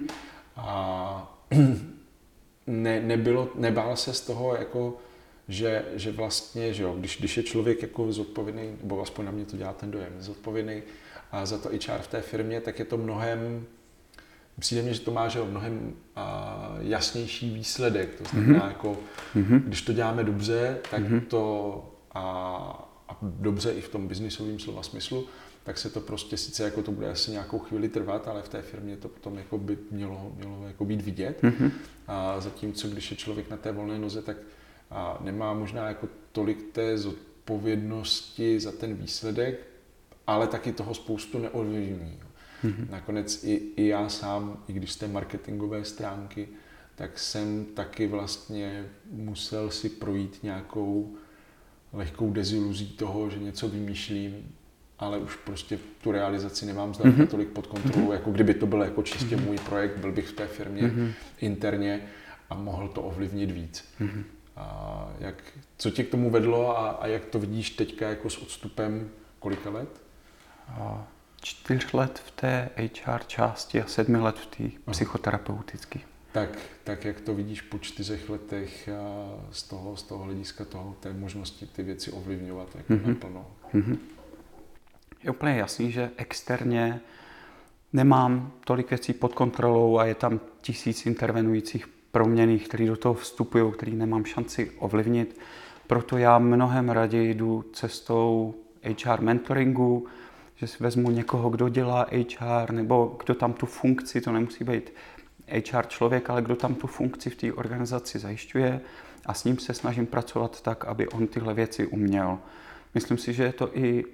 a 0.57 1.45
ne, 2.67 3.01
nebylo, 3.01 3.49
nebál 3.55 3.97
se 3.97 4.15
z 4.15 4.21
toho 4.21 4.57
jako 4.57 4.99
že, 5.49 5.85
že 5.95 6.13
vlastně, 6.13 6.75
že 6.75 6.83
jo, 6.83 6.95
když, 6.99 7.19
když 7.19 7.37
je 7.37 7.43
člověk 7.43 7.83
jako 7.83 8.13
zodpovědný, 8.13 8.77
nebo 8.83 9.03
aspoň 9.03 9.25
na 9.25 9.31
mě 9.31 9.45
to 9.45 9.57
dělá 9.57 9.73
ten 9.73 9.91
dojem, 9.91 10.13
zodpovědný 10.19 10.83
a 11.33 11.47
za 11.47 11.59
to 11.59 11.69
HR 11.69 12.01
v 12.01 12.07
té 12.07 12.21
firmě, 12.21 12.61
tak 12.61 12.79
je 12.79 12.85
to 12.85 12.97
mnohem, 12.99 13.67
přijde 14.59 14.83
mi, 14.83 14.95
že 14.95 15.01
to 15.01 15.11
má 15.11 15.29
že 15.29 15.43
mnohem 15.43 15.93
a, 16.17 16.77
jasnější 16.81 17.55
výsledek. 17.55 18.15
To 18.15 18.25
znamená, 18.25 18.59
mm-hmm. 18.59 18.69
jako, 18.69 18.99
mm-hmm. 19.37 19.61
když 19.61 19.83
to 19.83 19.93
děláme 19.93 20.25
dobře, 20.25 20.79
tak 20.91 21.03
mm-hmm. 21.03 21.21
to 21.21 21.95
a, 22.15 22.25
a 23.09 23.19
dobře 23.23 23.73
i 23.73 23.81
v 23.81 23.89
tom 23.89 24.09
biznisovém 24.09 24.59
slova 24.59 24.83
smyslu, 24.83 25.27
tak 25.65 25.79
se 25.79 25.91
to 25.91 26.01
prostě 26.01 26.37
sice 26.37 26.65
jako 26.65 26.83
to 26.83 26.93
bude 26.93 27.11
asi 27.11 27.31
nějakou 27.31 27.59
chvíli 27.59 27.89
trvat, 27.89 28.29
ale 28.29 28.43
v 28.43 28.49
té 28.49 28.63
firmě 28.63 28.97
to 28.97 29.09
potom 29.09 29.39
jako 29.39 29.59
by 29.59 29.79
mělo, 29.91 30.33
mělo 30.37 30.67
jako 30.67 30.85
být 30.85 31.01
vidět. 31.01 31.43
Mm-hmm. 31.43 31.71
A 32.07 32.41
zatímco, 32.41 32.89
když 32.89 33.11
je 33.11 33.17
člověk 33.17 33.51
na 33.51 33.57
té 33.57 33.73
volné 33.73 33.99
noze, 33.99 34.23
tak 34.23 34.37
a 34.93 35.19
nemá 35.21 35.55
možná 35.55 35.89
jako 35.89 36.09
tolik 36.33 36.73
té 36.73 36.99
zodpovědnosti 36.99 38.61
za 38.61 38.73
ten 38.73 38.95
výsledek, 38.95 39.67
ale 40.27 40.47
taky 40.47 40.73
toho 40.73 40.95
spoustu 40.95 41.39
neovlivní. 41.39 42.21
Mm-hmm. 42.65 42.91
Nakonec 42.91 43.45
i, 43.45 43.55
i 43.77 43.87
já 43.87 44.09
sám, 44.09 44.65
i 44.69 44.73
když 44.73 44.93
z 44.93 44.97
té 44.97 45.09
marketingové 45.09 45.85
stránky, 45.85 46.49
tak 46.95 47.19
jsem 47.19 47.65
taky 47.65 48.07
vlastně 48.07 48.87
musel 49.11 49.71
si 49.71 49.89
projít 49.89 50.39
nějakou 50.43 51.15
lehkou 51.93 52.33
deziluzí 52.33 52.87
toho, 52.87 53.31
že 53.31 53.39
něco 53.39 53.69
vymýšlím, 53.69 54.55
ale 54.99 55.19
už 55.19 55.37
prostě 55.37 55.79
tu 56.03 56.13
realizaci 56.13 56.67
nemám 56.67 56.95
zdaleka 56.95 57.23
mm-hmm. 57.23 57.27
tolik 57.27 57.49
pod 57.49 57.67
kontrolou, 57.67 58.09
mm-hmm. 58.09 58.13
jako 58.13 58.31
kdyby 58.31 58.55
to 58.55 58.67
byl 58.67 58.83
jako 58.83 59.03
čistě 59.03 59.37
mm-hmm. 59.37 59.45
můj 59.45 59.59
projekt, 59.59 59.99
byl 59.99 60.13
bych 60.13 60.29
v 60.29 60.33
té 60.33 60.47
firmě 60.47 60.83
mm-hmm. 60.83 61.13
interně 61.41 62.09
a 62.51 62.55
mohl 62.55 62.89
to 62.89 63.03
ovlivnit 63.03 63.51
víc. 63.51 63.85
Mm-hmm. 64.01 64.25
A 64.57 65.09
jak, 65.19 65.43
co 65.79 65.91
tě 65.91 66.05
k 66.05 66.11
tomu 66.11 66.31
vedlo 66.31 66.79
a, 66.79 66.91
a 66.91 67.07
jak 67.07 67.25
to 67.25 67.39
vidíš 67.39 67.71
teďka 67.71 68.09
jako 68.09 68.31
s 68.31 68.39
odstupem 68.43 69.11
kolika 69.39 69.71
let? 69.71 70.02
Čtyř 71.41 71.93
let 71.93 72.23
v 72.27 72.31
té 72.31 72.71
HR 72.77 73.25
části 73.27 73.83
a 73.83 73.87
sedmi 73.87 74.19
let 74.19 74.39
v 74.39 74.47
té 74.47 74.91
psychoterapeutické. 74.91 75.99
Tak, 76.33 76.59
tak 76.85 77.05
jak 77.05 77.21
to 77.21 77.35
vidíš 77.35 77.61
po 77.61 77.79
čtyřech 77.79 78.29
letech 78.29 78.89
z 79.51 79.63
toho, 79.63 79.97
z 79.97 80.03
toho 80.03 80.25
hlediska 80.25 80.65
toho, 80.65 80.97
té 81.01 81.13
možnosti 81.13 81.67
ty 81.67 81.83
věci 81.83 82.11
ovlivňovat 82.11 82.69
jako 82.75 82.93
mm-hmm. 82.93 83.09
naplno? 83.09 83.47
Mm-hmm. 83.75 83.99
Je 85.23 85.31
úplně 85.31 85.55
jasný, 85.55 85.93
že 85.93 86.11
externě 86.17 87.01
nemám 87.93 88.53
tolik 88.65 88.91
věcí 88.91 89.13
pod 89.13 89.35
kontrolou 89.35 89.99
a 89.99 90.05
je 90.05 90.15
tam 90.15 90.41
tisíc 90.61 91.07
intervenujících 91.07 91.89
proměných, 91.89 92.69
který 92.69 92.87
do 92.87 92.97
toho 92.97 93.15
vstupují, 93.15 93.73
který 93.73 93.95
nemám 93.95 94.25
šanci 94.25 94.71
ovlivnit. 94.79 95.41
Proto 95.87 96.19
já 96.19 96.39
mnohem 96.39 96.89
raději 96.89 97.35
jdu 97.35 97.65
cestou 97.73 98.55
HR 99.05 99.21
mentoringu, 99.21 100.07
že 100.63 100.69
si 100.69 100.83
vezmu 100.83 101.11
někoho, 101.11 101.51
kdo 101.51 101.69
dělá 101.69 102.07
HR, 102.13 102.73
nebo 102.73 103.17
kdo 103.25 103.35
tam 103.35 103.53
tu 103.53 103.67
funkci, 103.67 104.21
to 104.21 104.33
nemusí 104.33 104.65
být 104.65 104.93
HR 105.49 105.87
člověk, 105.87 106.31
ale 106.31 106.43
kdo 106.43 106.57
tam 106.57 106.75
tu 106.75 106.87
funkci 106.87 107.31
v 107.31 107.37
té 107.37 107.53
organizaci 107.53 108.19
zajišťuje 108.19 108.81
a 109.27 109.35
s 109.35 109.45
ním 109.45 109.59
se 109.59 109.75
snažím 109.75 110.07
pracovat 110.07 110.61
tak, 110.61 110.85
aby 110.85 111.09
on 111.09 111.27
tyhle 111.27 111.55
věci 111.55 111.87
uměl. 111.87 112.39
Myslím 112.95 113.19
si, 113.19 113.33
že 113.33 113.43
je 113.43 113.53
to 113.53 113.79
i 113.79 114.05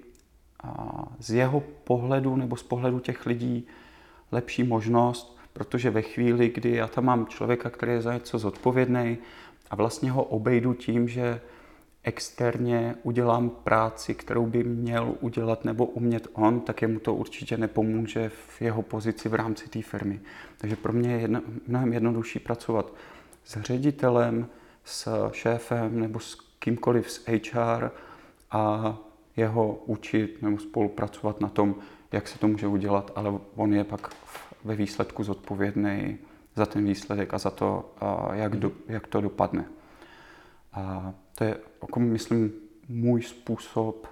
z 1.19 1.31
jeho 1.31 1.61
pohledu 1.85 2.37
nebo 2.37 2.57
z 2.57 2.63
pohledu 2.63 2.99
těch 2.99 3.27
lidí 3.27 3.67
lepší 4.33 4.63
možnost, 4.63 5.39
protože 5.53 5.91
ve 5.91 6.03
chvíli, 6.03 6.49
kdy 6.49 6.71
já 6.77 6.87
tam 6.89 7.05
mám 7.05 7.27
člověka, 7.27 7.71
který 7.71 7.93
je 7.93 8.03
za 8.03 8.15
něco 8.15 8.39
zodpovědný 8.39 9.19
a 9.71 9.77
vlastně 9.77 10.11
ho 10.11 10.23
obejdu 10.23 10.75
tím, 10.75 11.09
že 11.09 11.41
externě 12.09 12.95
udělám 13.03 13.51
práci, 13.51 14.15
kterou 14.15 14.47
by 14.47 14.65
měl 14.65 15.15
udělat 15.21 15.65
nebo 15.65 15.87
umět 15.87 16.29
on, 16.33 16.61
tak 16.61 16.83
jemu 16.83 17.01
to 17.01 17.15
určitě 17.15 17.57
nepomůže 17.57 18.29
v 18.29 18.63
jeho 18.63 18.83
pozici 18.83 19.29
v 19.29 19.35
rámci 19.35 19.69
té 19.69 19.83
firmy. 19.83 20.21
Takže 20.59 20.77
pro 20.77 20.93
mě 20.93 21.13
je 21.13 21.21
jedno, 21.21 21.43
mnohem 21.67 21.93
jednodušší 21.93 22.39
pracovat 22.39 22.93
s 23.45 23.61
ředitelem, 23.61 24.47
s 24.85 25.29
šéfem 25.33 26.01
nebo 26.01 26.21
s 26.21 26.35
kýmkoliv 26.59 27.11
z 27.11 27.27
HR 27.29 27.91
a 28.51 28.97
jeho 29.37 29.83
učit 29.87 30.43
nebo 30.43 30.59
spolupracovat 30.59 31.41
na 31.41 31.49
tom, 31.49 31.75
jak 32.13 32.29
se 32.29 32.39
to 32.39 32.49
může 32.49 32.67
udělat, 32.67 33.13
ale 33.15 33.39
on 33.57 33.75
je 33.75 33.85
pak 33.85 34.15
ve 34.65 34.75
výsledku 34.75 35.25
zodpovědný 35.25 36.19
za 36.57 36.67
ten 36.67 36.85
výsledek 36.85 37.35
a 37.35 37.39
za 37.39 37.51
to, 37.51 37.95
jak, 38.33 38.57
do, 38.57 38.73
jak 38.89 39.07
to 39.07 39.21
dopadne. 39.21 39.65
A 40.73 41.13
to 41.35 41.45
je, 41.45 41.57
jako 41.83 42.01
myslím, 42.01 42.53
můj 42.89 43.23
způsob, 43.23 44.07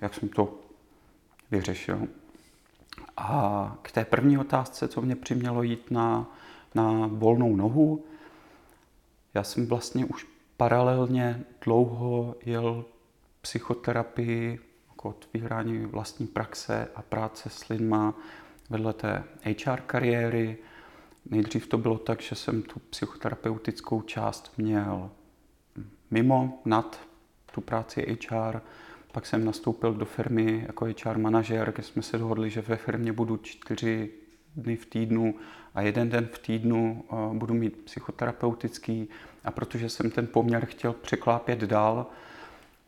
jak 0.00 0.14
jsem 0.14 0.28
to 0.28 0.58
vyřešil. 1.50 2.08
A 3.16 3.78
k 3.82 3.92
té 3.92 4.04
první 4.04 4.38
otázce, 4.38 4.88
co 4.88 5.02
mě 5.02 5.16
přimělo 5.16 5.62
jít 5.62 5.90
na, 5.90 6.30
na 6.74 7.06
volnou 7.06 7.56
nohu, 7.56 8.04
já 9.34 9.42
jsem 9.42 9.66
vlastně 9.66 10.04
už 10.04 10.26
paralelně 10.56 11.44
dlouho 11.64 12.36
jel 12.44 12.84
psychoterapii, 13.40 14.60
jako 14.88 15.08
otvírání 15.08 15.86
vlastní 15.86 16.26
praxe 16.26 16.88
a 16.94 17.02
práce 17.02 17.50
s 17.50 17.68
lidma 17.68 18.14
vedle 18.70 18.92
té 18.92 19.24
HR 19.44 19.80
kariéry. 19.80 20.58
Nejdřív 21.30 21.66
to 21.66 21.78
bylo 21.78 21.98
tak, 21.98 22.22
že 22.22 22.34
jsem 22.34 22.62
tu 22.62 22.80
psychoterapeutickou 22.90 24.02
část 24.02 24.52
měl 24.58 25.10
mimo, 26.10 26.60
nad 26.64 27.00
tu 27.54 27.60
práci 27.60 28.18
HR. 28.30 28.60
Pak 29.12 29.26
jsem 29.26 29.44
nastoupil 29.44 29.94
do 29.94 30.04
firmy 30.04 30.64
jako 30.66 30.84
HR 30.84 31.18
manažer, 31.18 31.72
kde 31.72 31.82
jsme 31.82 32.02
se 32.02 32.18
dohodli, 32.18 32.50
že 32.50 32.60
ve 32.60 32.76
firmě 32.76 33.12
budu 33.12 33.36
čtyři 33.36 34.10
dny 34.56 34.76
v 34.76 34.86
týdnu 34.86 35.34
a 35.74 35.82
jeden 35.82 36.08
den 36.08 36.28
v 36.32 36.38
týdnu 36.38 37.04
eh, 37.04 37.14
budu 37.38 37.54
mít 37.54 37.76
psychoterapeutický. 37.84 39.08
A 39.44 39.50
protože 39.50 39.88
jsem 39.88 40.10
ten 40.10 40.26
poměr 40.26 40.66
chtěl 40.66 40.92
překlápět 40.92 41.60
dál 41.60 42.06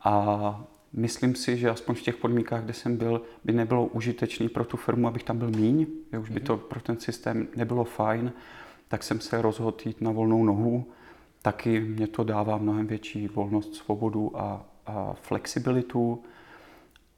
a 0.03 0.63
myslím 0.93 1.35
si, 1.35 1.57
že 1.57 1.69
aspoň 1.69 1.95
v 1.95 2.01
těch 2.01 2.15
podmínkách, 2.15 2.63
kde 2.63 2.73
jsem 2.73 2.97
byl, 2.97 3.21
by 3.43 3.53
nebylo 3.53 3.85
užitečný 3.85 4.49
pro 4.49 4.65
tu 4.65 4.77
firmu, 4.77 5.07
abych 5.07 5.23
tam 5.23 5.37
byl 5.37 5.51
míň, 5.51 5.87
že 6.11 6.19
už 6.19 6.29
by 6.29 6.39
mhm. 6.39 6.45
to 6.45 6.57
pro 6.57 6.81
ten 6.81 6.99
systém 6.99 7.47
nebylo 7.55 7.83
fajn, 7.83 8.33
tak 8.87 9.03
jsem 9.03 9.19
se 9.19 9.41
rozhodl 9.41 9.77
jít 9.85 10.01
na 10.01 10.11
volnou 10.11 10.43
nohu 10.43 10.85
taky 11.43 11.79
mě 11.79 12.07
to 12.07 12.23
dává 12.23 12.57
mnohem 12.57 12.87
větší 12.87 13.27
volnost, 13.27 13.75
svobodu 13.75 14.39
a, 14.39 14.65
a 14.85 15.13
flexibilitu, 15.13 16.23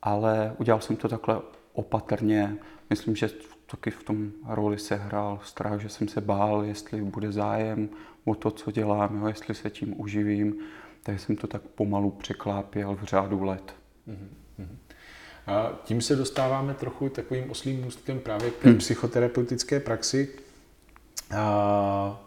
ale 0.01 0.55
udělal 0.57 0.81
jsem 0.81 0.95
to 0.95 1.07
takhle 1.07 1.41
opatrně. 1.73 2.57
Myslím, 2.89 3.15
že 3.15 3.29
taky 3.65 3.91
v 3.91 4.03
tom 4.03 4.31
roli 4.47 4.79
se 4.79 4.95
hrál 4.95 5.39
strach, 5.43 5.81
že 5.81 5.89
jsem 5.89 6.07
se 6.07 6.21
bál, 6.21 6.63
jestli 6.63 7.01
bude 7.01 7.31
zájem 7.31 7.89
o 8.25 8.35
to, 8.35 8.51
co 8.51 8.71
dělám, 8.71 9.21
jo, 9.21 9.27
jestli 9.27 9.55
se 9.55 9.69
tím 9.69 10.01
uživím. 10.01 10.55
Takže 11.03 11.19
jsem 11.19 11.35
to 11.35 11.47
tak 11.47 11.61
pomalu 11.61 12.11
překlápěl 12.11 12.95
v 12.95 13.03
řádu 13.03 13.43
let. 13.43 13.75
Mm-hmm. 14.07 14.67
A 15.47 15.71
tím 15.83 16.01
se 16.01 16.15
dostáváme 16.15 16.73
trochu 16.73 17.09
takovým 17.09 17.51
oslým 17.51 17.83
můstkem 17.83 18.19
právě 18.19 18.51
k 18.51 18.65
hmm. 18.65 18.77
psychoterapeutické 18.77 19.79
praxi. 19.79 20.29
A 21.37 22.24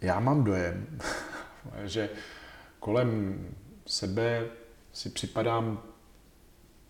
já 0.00 0.20
mám 0.20 0.44
dojem, 0.44 0.98
že 1.84 2.10
kolem 2.80 3.38
sebe 3.86 4.46
si 4.92 5.10
připadám 5.10 5.82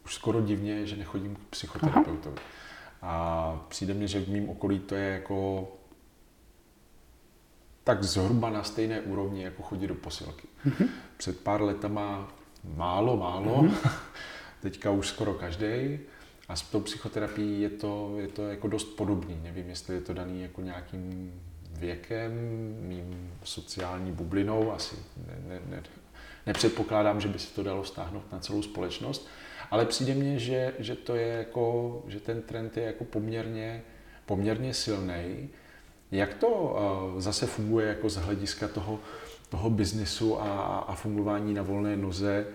už 0.04 0.14
skoro 0.14 0.40
divně, 0.40 0.86
že 0.86 0.96
nechodím 0.96 1.36
k 1.36 1.38
psychoterapeutovi. 1.50 2.36
A 3.02 3.66
přijde 3.68 3.94
mně, 3.94 4.08
že 4.08 4.20
v 4.20 4.28
mém 4.28 4.48
okolí 4.48 4.78
to 4.78 4.94
je 4.94 5.12
jako 5.12 5.68
tak 7.84 8.04
zhruba 8.04 8.50
na 8.50 8.62
stejné 8.62 9.00
úrovni, 9.00 9.42
jako 9.42 9.62
chodit 9.62 9.86
do 9.86 9.94
posilky. 9.94 10.48
Mm-hmm. 10.66 10.88
Před 11.16 11.40
pár 11.40 11.62
letama 11.62 12.28
málo, 12.64 13.16
málo, 13.16 13.62
mm-hmm. 13.62 13.90
teďka 14.60 14.90
už 14.90 15.08
skoro 15.08 15.34
každý. 15.34 15.98
A 16.48 16.56
s 16.56 16.62
tou 16.62 16.80
psychoterapií 16.80 17.60
je 17.60 17.70
to, 17.70 18.14
je 18.16 18.28
to 18.28 18.48
jako 18.48 18.68
dost 18.68 18.84
podobný. 18.84 19.40
Nevím, 19.42 19.68
jestli 19.68 19.94
je 19.94 20.00
to 20.00 20.14
daný 20.14 20.42
jako 20.42 20.60
nějakým 20.60 21.32
věkem, 21.78 22.32
mým 22.80 23.32
sociální 23.44 24.12
bublinou, 24.12 24.72
asi 24.72 24.96
ne, 25.26 25.38
ne, 25.48 25.60
ne, 25.70 25.82
nepředpokládám, 26.46 27.20
že 27.20 27.28
by 27.28 27.38
se 27.38 27.54
to 27.54 27.62
dalo 27.62 27.84
stáhnout 27.84 28.32
na 28.32 28.38
celou 28.38 28.62
společnost, 28.62 29.28
ale 29.70 29.84
přijde 29.84 30.14
mně, 30.14 30.38
že, 30.38 30.74
že 30.78 30.94
to 30.94 31.16
je 31.16 31.28
jako, 31.28 32.02
že 32.08 32.20
ten 32.20 32.42
trend 32.42 32.76
je 32.76 32.82
jako 32.82 33.04
poměrně, 33.04 33.82
poměrně 34.26 34.74
silný. 34.74 35.48
Jak 36.10 36.34
to 36.34 36.48
uh, 36.48 37.20
zase 37.20 37.46
funguje 37.46 37.88
jako 37.88 38.08
z 38.08 38.16
hlediska 38.16 38.68
toho, 38.68 39.00
toho 39.48 39.70
biznesu 39.70 40.40
a, 40.40 40.78
a 40.78 40.94
fungování 40.94 41.54
na 41.54 41.62
volné 41.62 41.96
noze? 41.96 42.46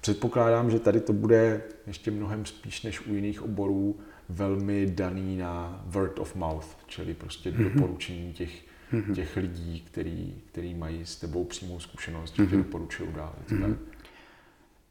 Předpokládám, 0.00 0.70
že 0.70 0.78
tady 0.78 1.00
to 1.00 1.12
bude 1.12 1.62
ještě 1.86 2.10
mnohem 2.10 2.46
spíš 2.46 2.82
než 2.82 3.06
u 3.06 3.14
jiných 3.14 3.42
oborů 3.42 4.00
velmi 4.28 4.86
daný 4.86 5.36
na 5.36 5.82
word 5.86 6.18
of 6.18 6.34
mouth, 6.34 6.76
čili 6.86 7.14
prostě 7.14 7.50
mm-hmm. 7.50 7.74
doporučení 7.74 8.32
těch, 8.32 8.62
mm-hmm. 8.92 9.14
těch 9.14 9.36
lidí, 9.36 9.80
který, 9.80 10.42
který 10.46 10.74
mají 10.74 11.06
s 11.06 11.16
tebou 11.16 11.44
přímou 11.44 11.80
zkušenost, 11.80 12.36
že 12.36 12.42
mm-hmm. 12.42 12.50
tě 12.50 12.56
doporučují 12.56 13.12
dál. 13.12 13.34
Mm-hmm. 13.48 13.76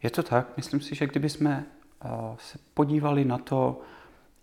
Je 0.04 0.10
to 0.10 0.24
tak. 0.24 0.58
Myslím 0.58 0.82
si, 0.82 0.96
že 0.96 1.08
kdyby 1.08 1.30
jsme 1.30 1.66
uh, 2.06 2.12
se 2.38 2.58
podívali 2.74 3.26
na 3.26 3.38
to, 3.38 3.82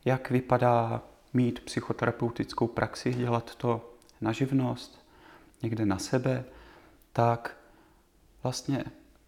jak 0.05 0.31
vypadá 0.31 1.03
mít 1.35 1.61
psychoterapeutickou 1.61 2.67
praxi, 2.67 3.15
dělat 3.15 3.55
to 3.55 3.95
na 4.21 4.33
živnost, 4.33 5.05
někde 5.63 5.87
na 5.87 5.99
sebe, 5.99 6.45
tak 7.13 7.57
vlastně 8.43 8.85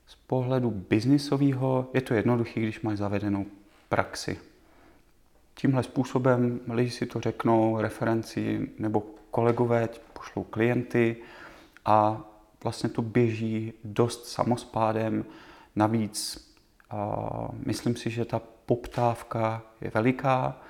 z 0.06 0.14
pohledu 0.14 0.70
biznisového 0.70 1.90
je 1.94 2.00
to 2.00 2.14
jednoduché, 2.14 2.60
když 2.60 2.80
máš 2.80 2.98
zavedenou 2.98 3.46
praxi. 3.88 4.38
Tímhle 5.54 5.82
způsobem 5.82 6.60
lidi 6.70 6.90
si 6.90 7.06
to 7.06 7.20
řeknou, 7.20 7.80
referenci 7.80 8.70
nebo 8.78 9.02
kolegové 9.36 9.88
pošlou 10.12 10.44
klienty 10.44 11.16
a 11.84 12.20
vlastně 12.64 12.88
to 12.88 13.02
běží 13.02 13.72
dost 13.84 14.26
samospádem. 14.26 15.24
Navíc 15.76 16.48
myslím 17.66 17.96
si, 17.96 18.10
že 18.10 18.24
ta 18.24 18.40
poptávka 18.66 19.62
je 19.80 19.90
veliká 19.94 20.60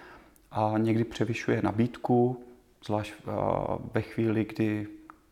a 0.51 0.75
někdy 0.79 1.05
převyšuje 1.05 1.63
nabídku, 1.63 2.45
zvlášť 2.87 3.15
ve 3.95 4.03
chvíli, 4.03 4.45
kdy, 4.45 4.89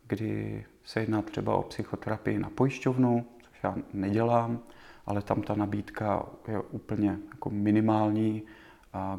kdy 0.07 0.65
se 0.85 0.99
jedná 0.99 1.21
třeba 1.21 1.55
o 1.55 1.63
psychoterapii 1.63 2.39
na 2.39 2.49
pojišťovnu, 2.49 3.25
což 3.41 3.63
já 3.63 3.75
nedělám, 3.93 4.59
ale 5.05 5.21
tam 5.21 5.41
ta 5.41 5.55
nabídka 5.55 6.25
je 6.47 6.59
úplně 6.59 7.19
jako 7.31 7.49
minimální, 7.49 8.43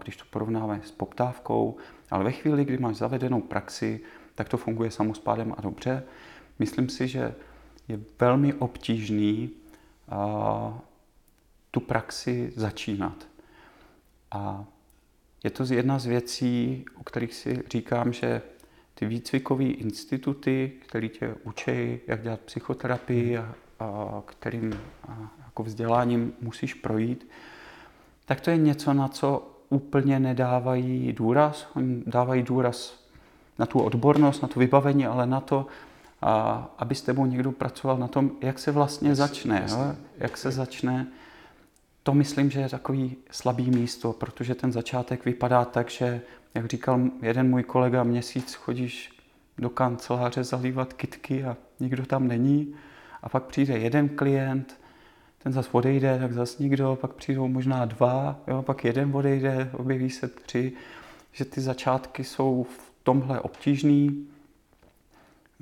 když 0.02 0.16
to 0.16 0.24
porovnáme 0.30 0.80
s 0.84 0.90
poptávkou, 0.90 1.76
ale 2.10 2.24
ve 2.24 2.32
chvíli, 2.32 2.64
kdy 2.64 2.78
máš 2.78 2.96
zavedenou 2.96 3.40
praxi, 3.40 4.00
tak 4.34 4.48
to 4.48 4.56
funguje 4.56 4.90
samospádem 4.90 5.54
a 5.58 5.60
dobře. 5.60 6.02
Myslím 6.58 6.88
si, 6.88 7.08
že 7.08 7.34
je 7.88 8.00
velmi 8.20 8.54
obtížný 8.54 9.50
a, 10.08 10.78
tu 11.70 11.80
praxi 11.80 12.52
začínat. 12.56 13.28
A 14.30 14.64
je 15.44 15.50
to 15.50 15.64
jedna 15.74 15.98
z 15.98 16.06
věcí, 16.06 16.84
o 16.94 17.04
kterých 17.04 17.34
si 17.34 17.62
říkám, 17.70 18.12
že 18.12 18.42
ty 18.94 19.06
výcvikové 19.06 19.64
instituty, 19.64 20.72
které 20.86 21.08
tě 21.08 21.34
učí, 21.44 21.98
jak 22.06 22.22
dělat 22.22 22.40
psychoterapii 22.40 23.38
a, 23.38 23.54
a 23.80 24.22
kterým 24.26 24.80
a, 25.08 25.30
jako 25.44 25.62
vzděláním 25.62 26.32
musíš 26.40 26.74
projít, 26.74 27.28
tak 28.24 28.40
to 28.40 28.50
je 28.50 28.56
něco, 28.56 28.92
na 28.92 29.08
co 29.08 29.55
úplně 29.68 30.20
nedávají 30.20 31.12
důraz. 31.12 31.66
Oni 31.74 32.02
dávají 32.06 32.42
důraz 32.42 33.04
na 33.58 33.66
tu 33.66 33.80
odbornost, 33.80 34.42
na 34.42 34.48
to 34.48 34.60
vybavení, 34.60 35.06
ale 35.06 35.26
na 35.26 35.40
to, 35.40 35.66
a, 36.22 36.66
aby 36.78 36.94
s 36.94 37.02
tebou 37.02 37.26
někdo 37.26 37.52
pracoval 37.52 37.98
na 37.98 38.08
tom, 38.08 38.30
jak 38.40 38.58
se 38.58 38.72
vlastně 38.72 39.08
jasně, 39.08 39.26
začne. 39.26 39.60
Jasně. 39.62 39.82
Jo? 39.82 39.94
Jak 40.18 40.36
se 40.36 40.50
začne 40.50 41.06
to 42.06 42.14
myslím, 42.14 42.50
že 42.50 42.60
je 42.60 42.68
takový 42.68 43.16
slabý 43.30 43.70
místo, 43.70 44.12
protože 44.12 44.54
ten 44.54 44.72
začátek 44.72 45.24
vypadá 45.24 45.64
tak, 45.64 45.90
že, 45.90 46.20
jak 46.54 46.66
říkal 46.66 47.00
jeden 47.22 47.50
můj 47.50 47.62
kolega, 47.62 48.02
měsíc 48.02 48.54
chodíš 48.54 49.10
do 49.58 49.70
kanceláře 49.70 50.44
zalívat 50.44 50.92
kitky 50.92 51.44
a 51.44 51.56
nikdo 51.80 52.06
tam 52.06 52.28
není. 52.28 52.74
A 53.22 53.28
pak 53.28 53.42
přijde 53.42 53.78
jeden 53.78 54.08
klient, 54.08 54.80
ten 55.46 55.52
zase 55.52 55.68
odejde, 55.72 56.18
tak 56.18 56.32
zase 56.32 56.62
nikdo, 56.62 56.98
pak 57.00 57.12
přijdou 57.12 57.48
možná 57.48 57.84
dva, 57.84 58.40
jo, 58.46 58.62
pak 58.62 58.84
jeden 58.84 59.16
odejde, 59.16 59.70
objeví 59.72 60.10
se 60.10 60.28
tři, 60.28 60.72
že 61.32 61.44
ty 61.44 61.60
začátky 61.60 62.24
jsou 62.24 62.62
v 62.62 62.92
tomhle 63.02 63.40
obtížný. 63.40 64.28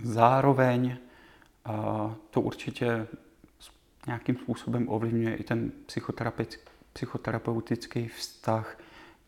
Zároveň 0.02 0.96
a 1.64 2.14
to 2.30 2.40
určitě 2.40 3.06
nějakým 4.06 4.36
způsobem 4.36 4.88
ovlivňuje 4.88 5.36
i 5.36 5.44
ten 5.44 5.72
psychoterapeutický 6.92 8.08
vztah, 8.08 8.78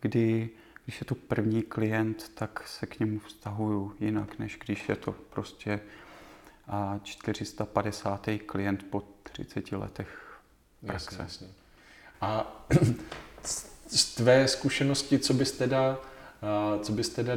kdy 0.01 0.49
když 0.85 0.99
je 0.99 1.05
to 1.05 1.15
první 1.15 1.61
klient, 1.61 2.31
tak 2.35 2.67
se 2.67 2.85
k 2.85 2.99
němu 2.99 3.19
vztahuju 3.19 3.93
jinak, 3.99 4.39
než 4.39 4.59
když 4.65 4.89
je 4.89 4.95
to 4.95 5.11
prostě 5.11 5.79
450. 7.03 8.29
klient 8.45 8.85
po 8.89 9.03
30 9.23 9.71
letech 9.71 10.26
praxe. 10.85 11.15
Jasně, 11.19 11.23
jasně. 11.23 11.47
A 12.21 12.65
z 13.87 14.15
tvé 14.15 14.47
zkušenosti, 14.47 15.19
co 15.19 15.33
bys 15.33 15.51
teda 15.51 15.99
co 16.81 16.91
bys 16.91 17.09
teda 17.09 17.33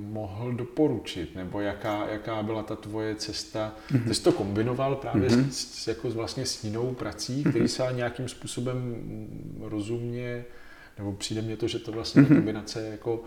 mohl 0.00 0.52
doporučit, 0.52 1.36
nebo 1.36 1.60
jaká, 1.60 2.06
jaká 2.08 2.42
byla 2.42 2.62
ta 2.62 2.76
tvoje 2.76 3.14
cesta? 3.14 3.74
Mm-hmm. 3.90 4.08
Ty 4.08 4.14
jsi 4.14 4.22
to 4.22 4.32
kombinoval 4.32 4.96
právě 4.96 5.28
mm-hmm. 5.28 5.48
s, 5.48 5.82
s, 5.82 5.88
jako 5.88 6.10
vlastně 6.10 6.46
s 6.46 6.64
jinou 6.64 6.94
prací, 6.94 7.44
který 7.44 7.68
se 7.68 7.88
nějakým 7.92 8.28
způsobem 8.28 8.96
rozumně, 9.60 10.44
nebo 10.98 11.12
přijde 11.12 11.42
mně 11.42 11.56
to, 11.56 11.68
že 11.68 11.78
to 11.78 11.92
vlastně 11.92 12.22
mm-hmm. 12.22 12.28
ta 12.28 12.34
kombinace 12.34 12.82
je 12.82 12.90
jako 12.90 13.24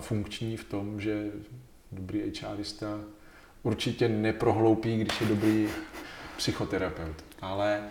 funkční 0.00 0.56
v 0.56 0.64
tom, 0.64 1.00
že 1.00 1.30
dobrý 1.92 2.32
HRista 2.42 3.00
určitě 3.62 4.08
neprohloupí, 4.08 4.96
když 4.96 5.20
je 5.20 5.26
dobrý 5.26 5.68
psychoterapeut, 6.36 7.24
ale 7.40 7.82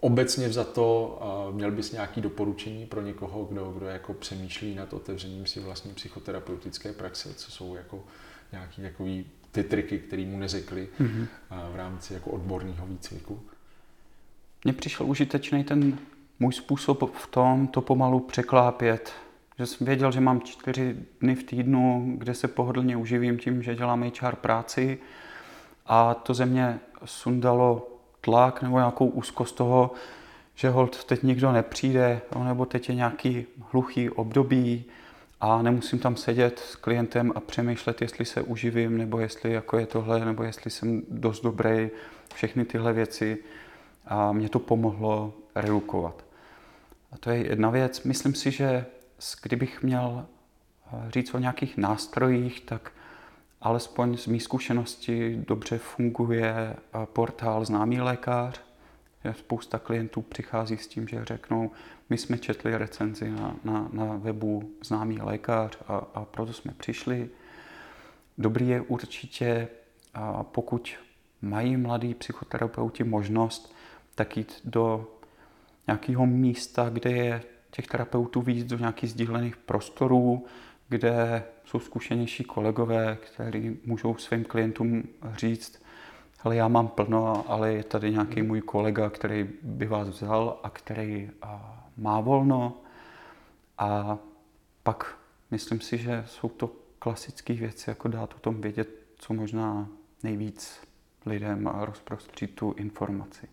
obecně 0.00 0.52
za 0.52 0.64
to 0.64 1.20
měl 1.52 1.70
bys 1.70 1.92
nějaké 1.92 2.20
doporučení 2.20 2.86
pro 2.86 3.00
někoho, 3.00 3.44
kdo, 3.44 3.70
kdo 3.70 3.86
jako 3.86 4.14
přemýšlí 4.14 4.74
nad 4.74 4.92
otevřením 4.92 5.46
si 5.46 5.60
vlastní 5.60 5.94
psychoterapeutické 5.94 6.92
praxe, 6.92 7.34
co 7.34 7.50
jsou 7.50 7.74
jako 7.74 8.04
nějaký 8.52 8.82
takový 8.82 9.26
ty 9.52 9.62
triky, 9.64 9.98
které 9.98 10.26
mu 10.26 10.38
neřekli 10.38 10.88
mm-hmm. 11.00 11.26
v 11.72 11.76
rámci 11.76 12.14
jako 12.14 12.30
odborného 12.30 12.86
výcviku? 12.86 13.40
Mně 14.64 14.72
přišel 14.72 15.06
užitečný 15.06 15.64
ten 15.64 15.98
můj 16.40 16.52
způsob 16.52 17.14
v 17.14 17.26
tom 17.26 17.66
to 17.66 17.80
pomalu 17.80 18.20
překlápět. 18.20 19.12
Že 19.58 19.66
jsem 19.66 19.86
věděl, 19.86 20.12
že 20.12 20.20
mám 20.20 20.40
čtyři 20.40 20.96
dny 21.20 21.34
v 21.34 21.42
týdnu, 21.42 22.14
kde 22.18 22.34
se 22.34 22.48
pohodlně 22.48 22.96
uživím 22.96 23.38
tím, 23.38 23.62
že 23.62 23.76
dělám 23.76 24.10
HR 24.20 24.36
práci 24.36 24.98
a 25.86 26.14
to 26.14 26.34
ze 26.34 26.46
mě 26.46 26.80
sundalo 27.04 27.88
tlak 28.20 28.62
nebo 28.62 28.78
nějakou 28.78 29.06
úzkost 29.06 29.56
toho, 29.56 29.90
že 30.54 30.70
hold 30.70 31.04
teď 31.04 31.22
nikdo 31.22 31.52
nepřijde, 31.52 32.20
nebo 32.44 32.66
teď 32.66 32.88
je 32.88 32.94
nějaký 32.94 33.46
hluchý 33.72 34.10
období 34.10 34.84
a 35.40 35.62
nemusím 35.62 35.98
tam 35.98 36.16
sedět 36.16 36.58
s 36.58 36.76
klientem 36.76 37.32
a 37.34 37.40
přemýšlet, 37.40 38.02
jestli 38.02 38.24
se 38.24 38.42
uživím, 38.42 38.98
nebo 38.98 39.20
jestli 39.20 39.52
jako 39.52 39.78
je 39.78 39.86
tohle, 39.86 40.24
nebo 40.24 40.42
jestli 40.42 40.70
jsem 40.70 41.02
dost 41.08 41.40
dobrý, 41.40 41.90
všechny 42.34 42.64
tyhle 42.64 42.92
věci. 42.92 43.38
A 44.06 44.32
mě 44.32 44.48
to 44.48 44.58
pomohlo 44.58 45.34
redukovat. 45.54 46.24
A 47.12 47.18
to 47.18 47.30
je 47.30 47.46
jedna 47.46 47.70
věc. 47.70 48.02
Myslím 48.02 48.34
si, 48.34 48.50
že 48.50 48.86
kdybych 49.42 49.82
měl 49.82 50.26
eh, 50.26 51.10
říct 51.10 51.34
o 51.34 51.38
nějakých 51.38 51.76
nástrojích, 51.76 52.60
tak 52.60 52.92
alespoň 53.62 54.16
z 54.16 54.26
mý 54.26 54.40
zkušenosti 54.40 55.44
dobře 55.48 55.78
funguje 55.78 56.54
eh, 56.54 56.76
portál 57.12 57.64
Známý 57.64 58.00
lékař. 58.00 58.60
Spousta 59.32 59.78
klientů 59.78 60.22
přichází 60.22 60.76
s 60.76 60.86
tím, 60.86 61.08
že 61.08 61.24
řeknou, 61.24 61.70
my 62.10 62.18
jsme 62.18 62.38
četli 62.38 62.76
recenzi 62.76 63.30
na, 63.30 63.56
na, 63.64 63.88
na 63.92 64.04
webu 64.16 64.70
Známý 64.84 65.18
lékař 65.20 65.78
a, 65.88 65.96
a 66.14 66.24
proto 66.24 66.52
jsme 66.52 66.72
přišli. 66.76 67.30
Dobrý 68.38 68.68
je 68.68 68.80
určitě, 68.80 69.68
pokud 70.42 70.94
mají 71.42 71.76
mladí 71.76 72.14
psychoterapeuti 72.14 73.04
možnost, 73.04 73.74
tak 74.14 74.36
jít 74.36 74.60
do 74.64 75.10
nějakého 75.86 76.26
místa, 76.26 76.88
kde 76.88 77.10
je 77.10 77.42
těch 77.70 77.86
terapeutů 77.86 78.40
víc, 78.40 78.66
do 78.66 78.78
nějakých 78.78 79.10
sdílených 79.10 79.56
prostorů, 79.56 80.44
kde 80.88 81.44
jsou 81.64 81.80
zkušenější 81.80 82.44
kolegové, 82.44 83.18
kteří 83.20 83.78
můžou 83.84 84.16
svým 84.16 84.44
klientům 84.44 85.02
říct, 85.36 85.82
ale 86.42 86.56
já 86.56 86.68
mám 86.68 86.88
plno, 86.88 87.44
ale 87.48 87.72
je 87.72 87.84
tady 87.84 88.10
nějaký 88.10 88.42
můj 88.42 88.60
kolega, 88.60 89.10
který 89.10 89.50
by 89.62 89.86
vás 89.86 90.08
vzal 90.08 90.60
a 90.62 90.70
který 90.70 91.30
má 91.96 92.20
volno. 92.20 92.76
A 93.78 94.18
pak 94.82 95.18
myslím 95.50 95.80
si, 95.80 95.98
že 95.98 96.24
jsou 96.26 96.48
to 96.48 96.70
klasické 96.98 97.54
věci, 97.54 97.90
jako 97.90 98.08
dát 98.08 98.34
o 98.34 98.38
tom 98.38 98.60
vědět, 98.60 98.88
co 99.18 99.34
možná 99.34 99.88
nejvíc 100.22 100.80
lidem 101.26 101.68
a 101.68 101.84
rozprostřít 101.84 102.54
tu 102.54 102.74
informaci. 102.78 103.48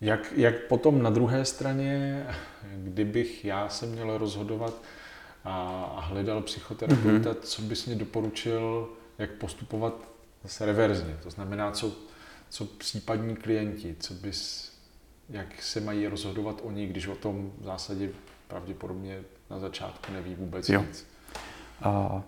Jak, 0.00 0.32
jak 0.36 0.66
potom 0.66 1.02
na 1.02 1.10
druhé 1.10 1.44
straně, 1.44 2.26
kdybych 2.76 3.44
já 3.44 3.68
se 3.68 3.86
měl 3.86 4.18
rozhodovat, 4.18 4.82
a 5.44 6.00
hledal 6.00 6.42
psychoterapeuta, 6.42 7.30
mm-hmm. 7.30 7.40
co 7.40 7.62
bys 7.62 7.86
mě 7.86 7.96
doporučil, 7.96 8.88
jak 9.18 9.30
postupovat 9.30 10.08
zase 10.42 10.66
reverzně. 10.66 11.16
To 11.22 11.30
znamená, 11.30 11.70
co, 11.70 11.92
co 12.48 12.64
případní 12.64 13.36
klienti, 13.36 13.96
co 14.00 14.14
bys, 14.14 14.72
jak 15.28 15.62
se 15.62 15.80
mají 15.80 16.06
rozhodovat 16.06 16.60
oni, 16.62 16.86
když 16.86 17.06
o 17.06 17.14
tom 17.14 17.52
v 17.60 17.64
zásadě 17.64 18.10
pravděpodobně 18.48 19.20
na 19.50 19.58
začátku 19.58 20.12
neví 20.12 20.34
vůbec 20.34 20.68
jo. 20.68 20.82
nic. 20.82 21.06
A 21.82 22.22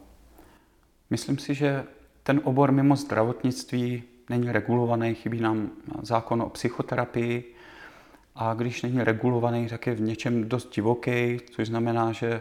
myslím 1.11 1.39
si, 1.39 1.55
že 1.55 1.85
ten 2.23 2.41
obor 2.45 2.73
mimo 2.73 2.97
zdravotnictví 2.97 4.03
není 4.31 4.53
regulovaný, 4.53 5.15
chybí 5.15 5.41
nám 5.41 5.71
zákon 6.03 6.43
o 6.43 6.51
psychoterapii 6.51 7.55
a 8.35 8.55
když 8.55 8.83
není 8.83 9.05
regulovaný, 9.05 9.69
tak 9.69 9.87
je 9.87 9.95
v 9.95 10.01
něčem 10.01 10.49
dost 10.49 10.75
divoký, 10.75 11.41
což 11.51 11.69
znamená, 11.69 12.13
že 12.13 12.41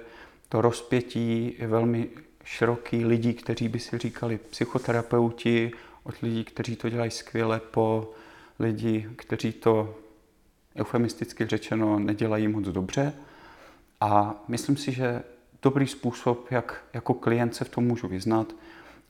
to 0.49 0.61
rozpětí 0.61 1.55
je 1.59 1.67
velmi 1.67 2.09
široký 2.43 3.05
lidí, 3.05 3.33
kteří 3.33 3.69
by 3.69 3.79
si 3.79 3.97
říkali 3.97 4.37
psychoterapeuti, 4.37 5.71
od 6.03 6.15
lidí, 6.21 6.43
kteří 6.43 6.75
to 6.75 6.89
dělají 6.89 7.11
skvěle, 7.11 7.59
po 7.59 8.11
lidi, 8.59 9.09
kteří 9.15 9.51
to 9.51 9.95
eufemisticky 10.75 11.45
řečeno 11.45 11.99
nedělají 11.99 12.47
moc 12.47 12.65
dobře. 12.65 13.13
A 14.01 14.43
myslím 14.47 14.77
si, 14.77 14.91
že 14.91 15.23
dobrý 15.61 15.87
způsob, 15.87 16.51
jak 16.51 16.83
jako 16.93 17.13
klient 17.13 17.55
se 17.55 17.65
v 17.65 17.69
tom 17.69 17.83
můžu 17.83 18.07
vyznat, 18.07 18.55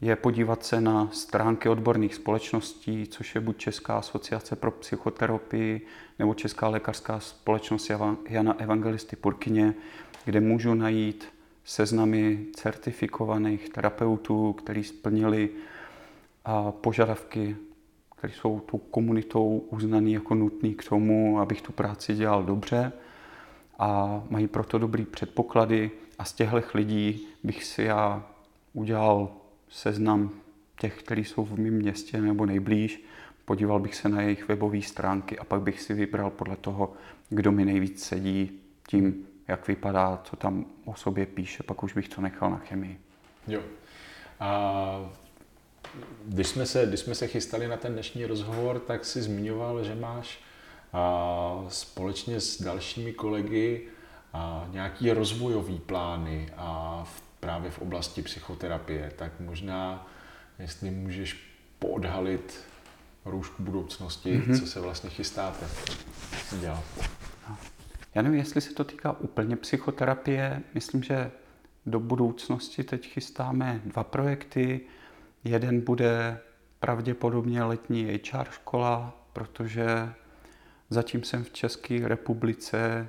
je 0.02 0.16
podívat 0.16 0.66
se 0.66 0.82
na 0.82 1.10
stránky 1.12 1.70
odborných 1.70 2.16
společností, 2.16 3.08
což 3.08 3.36
je 3.36 3.42
buď 3.42 3.58
Česká 3.58 3.98
asociace 3.98 4.56
pro 4.56 4.72
psychoterapii 4.72 5.88
nebo 6.20 6.34
Česká 6.34 6.68
lékařská 6.68 7.20
společnost 7.20 7.92
Jana 8.30 8.56
Evangelisty 8.60 9.16
Purkyně, 9.16 9.74
kde 10.26 10.40
můžu 10.40 10.74
najít 10.74 11.26
seznamy 11.66 12.46
certifikovaných 12.56 13.70
terapeutů, 13.70 14.54
kteří 14.54 14.84
splnili 14.84 15.50
požadavky, 16.72 17.56
které 18.18 18.34
jsou 18.34 18.60
tou 18.60 18.78
komunitou 18.78 19.66
uznaný 19.70 20.14
jako 20.14 20.36
nutný 20.36 20.76
k 20.76 20.90
tomu, 20.90 21.40
abych 21.40 21.62
tu 21.62 21.72
práci 21.72 22.16
dělal 22.16 22.44
dobře. 22.44 22.92
A 23.80 24.24
mají 24.30 24.48
proto 24.48 24.78
dobrý 24.78 25.06
předpoklady 25.06 25.92
a 26.20 26.26
z 26.26 26.34
těchto 26.34 26.62
lidí 26.74 27.28
bych 27.44 27.64
si 27.64 27.84
já 27.84 28.28
udělal 28.74 29.32
seznam 29.70 30.30
těch, 30.80 31.00
kteří 31.00 31.24
jsou 31.24 31.46
v 31.46 31.60
mém 31.60 31.74
městě 31.74 32.22
nebo 32.22 32.46
nejblíž, 32.46 33.04
podíval 33.46 33.80
bych 33.80 33.96
se 33.96 34.10
na 34.10 34.22
jejich 34.22 34.48
webové 34.48 34.82
stránky 34.82 35.40
a 35.40 35.44
pak 35.44 35.62
bych 35.62 35.82
si 35.82 35.94
vybral 35.94 36.30
podle 36.30 36.56
toho, 36.56 36.94
kdo 37.30 37.52
mi 37.52 37.66
nejvíc 37.66 38.04
sedí 38.04 38.60
tím, 38.88 39.26
jak 39.48 39.68
vypadá, 39.68 40.22
co 40.24 40.36
tam 40.36 40.66
o 40.86 40.96
sobě 40.96 41.26
píše, 41.26 41.64
pak 41.64 41.84
už 41.84 41.94
bych 41.94 42.10
to 42.10 42.22
nechal 42.22 42.52
na 42.52 42.58
chemii. 42.58 43.00
Jo. 43.48 43.62
A 44.40 45.12
když 46.26 46.48
jsme, 46.48 46.66
se, 46.66 46.86
když 46.86 47.00
jsme 47.00 47.16
se 47.16 47.28
chystali 47.28 47.68
na 47.68 47.78
ten 47.78 47.94
dnešní 47.94 48.26
rozhovor, 48.26 48.80
tak 48.80 49.06
si 49.06 49.22
zmiňoval, 49.22 49.84
že 49.84 49.96
máš 49.96 50.40
a, 50.94 51.66
společně 51.68 52.40
s 52.40 52.62
dalšími 52.62 53.14
kolegy 53.14 53.88
a, 54.34 54.68
nějaký 54.72 55.12
rozvojový 55.12 55.80
plány 55.80 56.50
a 56.58 57.02
v, 57.08 57.22
právě 57.40 57.72
v 57.72 57.80
oblasti 57.80 58.22
psychoterapie. 58.22 59.12
Tak 59.16 59.40
možná, 59.40 60.08
jestli 60.60 60.92
můžeš 60.92 61.54
poodhalit 61.80 62.64
roušku 63.26 63.64
budoucnosti, 63.64 64.40
mm-hmm. 64.40 64.60
co 64.60 64.68
se 64.68 64.80
vlastně 64.80 65.10
chystáte 65.10 65.66
dělat? 66.60 66.84
Já 68.16 68.22
nevím, 68.22 68.40
jestli 68.40 68.62
se 68.62 68.74
to 68.74 68.84
týká 68.84 69.12
úplně 69.12 69.56
psychoterapie. 69.56 70.62
Myslím, 70.74 71.04
že 71.04 71.32
do 71.86 72.00
budoucnosti 72.00 72.84
teď 72.84 73.08
chystáme 73.08 73.82
dva 73.86 74.04
projekty. 74.04 74.82
Jeden 75.44 75.82
bude 75.82 76.40
pravděpodobně 76.80 77.64
letní 77.64 78.06
HR 78.06 78.50
škola, 78.50 79.26
protože 79.34 80.14
zatím 80.90 81.24
jsem 81.24 81.44
v 81.44 81.52
České 81.52 82.08
republice 82.08 83.08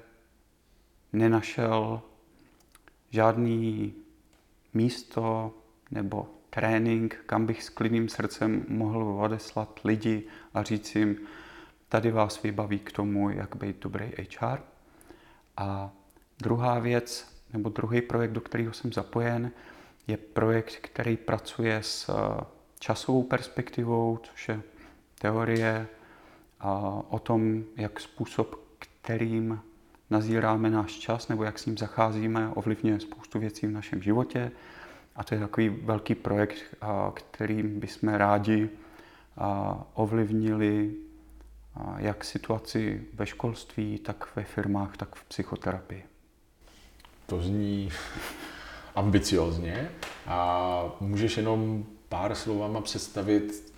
nenašel 1.12 2.02
žádný 3.11 3.94
místo 4.74 5.55
nebo 5.90 6.28
trénink, 6.50 7.16
kam 7.26 7.46
bych 7.46 7.62
s 7.62 7.68
klidným 7.68 8.09
srdcem 8.09 8.64
mohl 8.68 9.02
odeslat 9.02 9.80
lidi 9.84 10.26
a 10.55 10.62
říct 10.62 10.94
jim, 10.94 11.16
tady 11.88 12.11
vás 12.11 12.42
vybaví 12.42 12.78
k 12.78 12.92
tomu, 12.92 13.30
jak 13.30 13.57
být 13.57 13.76
dobrý 13.80 14.12
HR. 14.40 14.74
A 15.57 15.90
druhá 16.38 16.78
věc, 16.78 17.34
nebo 17.52 17.68
druhý 17.68 18.02
projekt, 18.02 18.32
do 18.32 18.40
kterého 18.40 18.72
jsem 18.72 18.92
zapojen, 18.92 19.50
je 20.07 20.16
projekt, 20.16 20.76
který 20.76 21.16
pracuje 21.16 21.76
s 21.82 22.09
eh, 22.09 22.44
časovou 22.78 23.22
perspektivou, 23.22 24.18
což 24.22 24.48
je 24.48 24.62
teorie 25.18 25.86
o 27.09 27.18
tom, 27.18 27.64
jak 27.76 28.00
způsob, 28.00 28.61
kterým 28.78 29.61
nazíráme 30.11 30.70
náš 30.70 30.92
čas 30.92 31.28
nebo 31.28 31.44
jak 31.44 31.59
s 31.59 31.66
ním 31.66 31.78
zacházíme, 31.78 32.48
ovlivňuje 32.48 33.00
spoustu 33.00 33.38
věcí 33.38 33.66
v 33.66 33.70
našem 33.70 34.02
životě. 34.02 34.52
A 35.16 35.24
to 35.24 35.34
je 35.34 35.40
takový 35.40 35.68
velký 35.68 36.14
projekt, 36.14 36.59
kterým 37.14 37.80
bychom 37.80 38.09
rádi 38.09 38.70
ovlivnili 39.94 40.94
jak 41.99 42.25
situaci 42.25 43.05
ve 43.14 43.27
školství, 43.27 43.99
tak 43.99 44.37
ve 44.37 44.45
firmách, 44.45 44.97
tak 44.97 45.14
v 45.14 45.25
psychoterapii. 45.25 46.05
To 47.27 47.43
zní 47.43 47.91
ambiciozně 48.95 49.91
a 50.27 50.85
můžeš 51.01 51.37
jenom 51.37 51.85
pár 52.09 52.35
slovama 52.35 52.81
představit, 52.81 53.75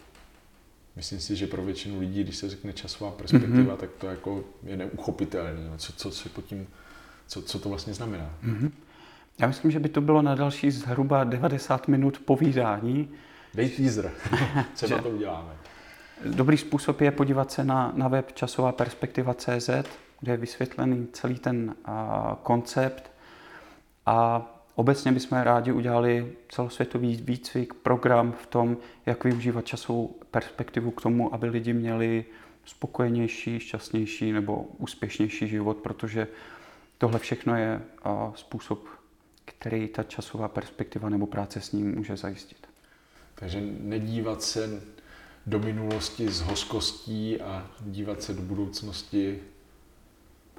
myslím 0.96 1.20
si, 1.20 1.36
že 1.36 1.46
pro 1.46 1.62
většinu 1.62 2.00
lidí, 2.00 2.24
když 2.24 2.36
se 2.36 2.50
řekne 2.50 2.72
časová 2.72 3.10
perspektiva, 3.10 3.74
mm-hmm. 3.74 3.76
tak 3.76 3.90
to 3.98 4.06
jako 4.06 4.44
je 4.62 4.76
neuchopitelné. 4.76 5.52
Co, 5.76 5.92
co, 5.92 6.10
co, 6.10 6.28
pod 6.28 6.44
tím, 6.44 6.66
co, 7.26 7.42
co 7.42 7.58
to 7.58 7.68
vlastně 7.68 7.94
znamená? 7.94 8.34
Mm-hmm. 8.44 8.70
Já 9.38 9.46
myslím, 9.46 9.70
že 9.70 9.80
by 9.80 9.88
to 9.88 10.00
bylo 10.00 10.22
na 10.22 10.34
další 10.34 10.70
zhruba 10.70 11.24
90 11.24 11.88
minut 11.88 12.18
povídání. 12.18 13.08
Dej 13.54 13.68
teaser, 13.68 14.12
třeba 14.74 15.02
to 15.02 15.08
uděláme. 15.08 15.52
Dobrý 16.24 16.56
způsob 16.56 17.00
je 17.00 17.10
podívat 17.10 17.52
se 17.52 17.64
na, 17.64 17.92
na 17.96 18.08
web 18.08 18.32
časová 18.32 18.72
perspektiva 18.72 19.34
CZ, 19.34 19.70
kde 20.20 20.32
je 20.32 20.36
vysvětlený 20.36 21.08
celý 21.12 21.38
ten 21.38 21.74
a, 21.84 22.38
koncept 22.42 23.10
a 24.06 24.46
obecně 24.74 25.12
bychom 25.12 25.38
rádi 25.38 25.72
udělali 25.72 26.32
celosvětový 26.48 27.16
výcvik, 27.16 27.74
program 27.74 28.32
v 28.32 28.46
tom, 28.46 28.76
jak 29.06 29.24
využívat 29.24 29.66
časovou 29.66 30.14
perspektivu 30.30 30.90
k 30.90 31.02
tomu, 31.02 31.34
aby 31.34 31.46
lidi 31.46 31.72
měli 31.72 32.24
spokojenější, 32.64 33.60
šťastnější 33.60 34.32
nebo 34.32 34.62
úspěšnější 34.62 35.48
život, 35.48 35.76
protože 35.76 36.28
tohle 36.98 37.18
všechno 37.18 37.56
je 37.56 37.80
a, 38.02 38.32
způsob, 38.34 38.84
který 39.44 39.88
ta 39.88 40.02
časová 40.02 40.48
perspektiva 40.48 41.08
nebo 41.08 41.26
práce 41.26 41.60
s 41.60 41.72
ním 41.72 41.94
může 41.94 42.16
zajistit. 42.16 42.66
Takže 43.34 43.60
nedívat 43.80 44.42
se 44.42 44.80
do 45.46 45.58
minulosti 45.58 46.28
s 46.28 46.40
hoskostí 46.40 47.40
a 47.40 47.66
dívat 47.80 48.22
se 48.22 48.34
do 48.34 48.42
budoucnosti 48.42 49.40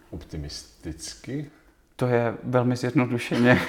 optimisticky? 0.09 1.51
To 1.95 2.07
je 2.07 2.37
velmi 2.43 2.75
zjednodušeně. 2.75 3.61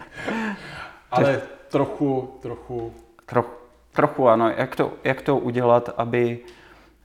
Ale 1.10 1.42
trochu, 1.68 2.38
trochu... 2.42 2.94
Troch, 3.26 3.60
trochu 3.92 4.28
ano. 4.28 4.50
Jak 4.50 4.76
to, 4.76 4.92
jak 5.04 5.22
to 5.22 5.38
udělat, 5.38 5.90
aby, 5.96 6.38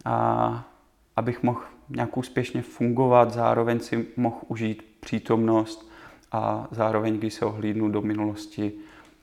a, 0.05 0.67
abych 1.15 1.43
mohl 1.43 1.61
nějak 1.89 2.17
úspěšně 2.17 2.61
fungovat, 2.61 3.31
zároveň 3.31 3.79
si 3.79 4.07
mohl 4.17 4.37
užít 4.47 4.85
přítomnost 4.99 5.91
a 6.31 6.67
zároveň, 6.71 7.17
když 7.17 7.33
se 7.33 7.45
ohlídnu 7.45 7.89
do 7.89 8.01
minulosti, 8.01 8.73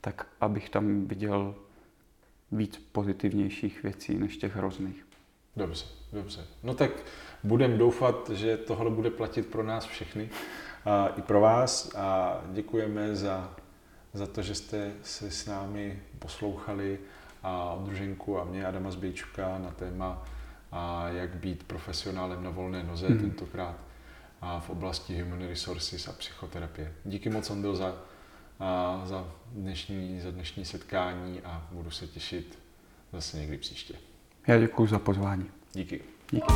tak 0.01 0.27
abych 0.41 0.71
tam 0.71 1.07
viděl 1.07 1.55
víc 2.53 2.89
pozitivnějších 2.93 3.83
věcí 3.83 4.19
než 4.19 4.37
těch 4.37 4.57
hrozných. 4.57 5.07
Dobře, 5.57 5.85
dobře. 6.13 6.45
No 6.63 6.75
tak 6.75 6.91
budem 7.45 7.79
doufat, 7.79 8.31
že 8.31 8.57
tohle 8.57 8.91
bude 8.91 9.11
platit 9.11 9.47
pro 9.47 9.63
nás 9.63 9.85
všechny 9.85 10.31
a 10.85 11.09
i 11.09 11.23
pro 11.23 11.41
vás 11.41 11.95
a 11.95 12.41
děkujeme 12.53 13.17
za, 13.17 13.55
za 14.13 14.27
to, 14.27 14.43
že 14.43 14.55
jste 14.55 14.93
se 15.03 15.31
s 15.31 15.47
námi 15.47 16.03
poslouchali 16.19 16.99
a 17.43 17.79
Druženku 17.85 18.39
a 18.39 18.45
mě 18.45 18.67
Adama 18.67 18.91
Zbějčuka 18.91 19.59
na 19.59 19.71
téma 19.71 20.25
a 20.73 21.09
jak 21.09 21.35
být 21.35 21.65
profesionálem 21.65 22.45
na 22.45 22.51
volné 22.51 22.83
noze 22.83 23.07
hmm. 23.07 23.19
tentokrát 23.19 23.77
a 24.41 24.61
v 24.61 24.71
oblasti 24.71 25.23
human 25.23 25.49
resources 25.49 26.09
a 26.09 26.13
psychoterapie. 26.13 26.93
Díky 27.05 27.31
moc, 27.31 27.51
Ondel, 27.51 27.77
za 27.77 27.97
za 29.05 29.27
dnešní, 29.53 30.21
za 30.21 30.31
dnešní 30.31 30.65
setkání 30.65 31.41
a 31.41 31.67
budu 31.73 31.91
se 31.91 32.07
těšit 32.07 32.59
zase 33.13 33.39
někdy 33.39 33.59
příště. 33.59 33.95
Já 34.47 34.59
děkuji 34.59 34.87
za 34.87 34.99
pozvání. 34.99 35.51
Díky. 35.73 36.01
Díky. 36.31 36.47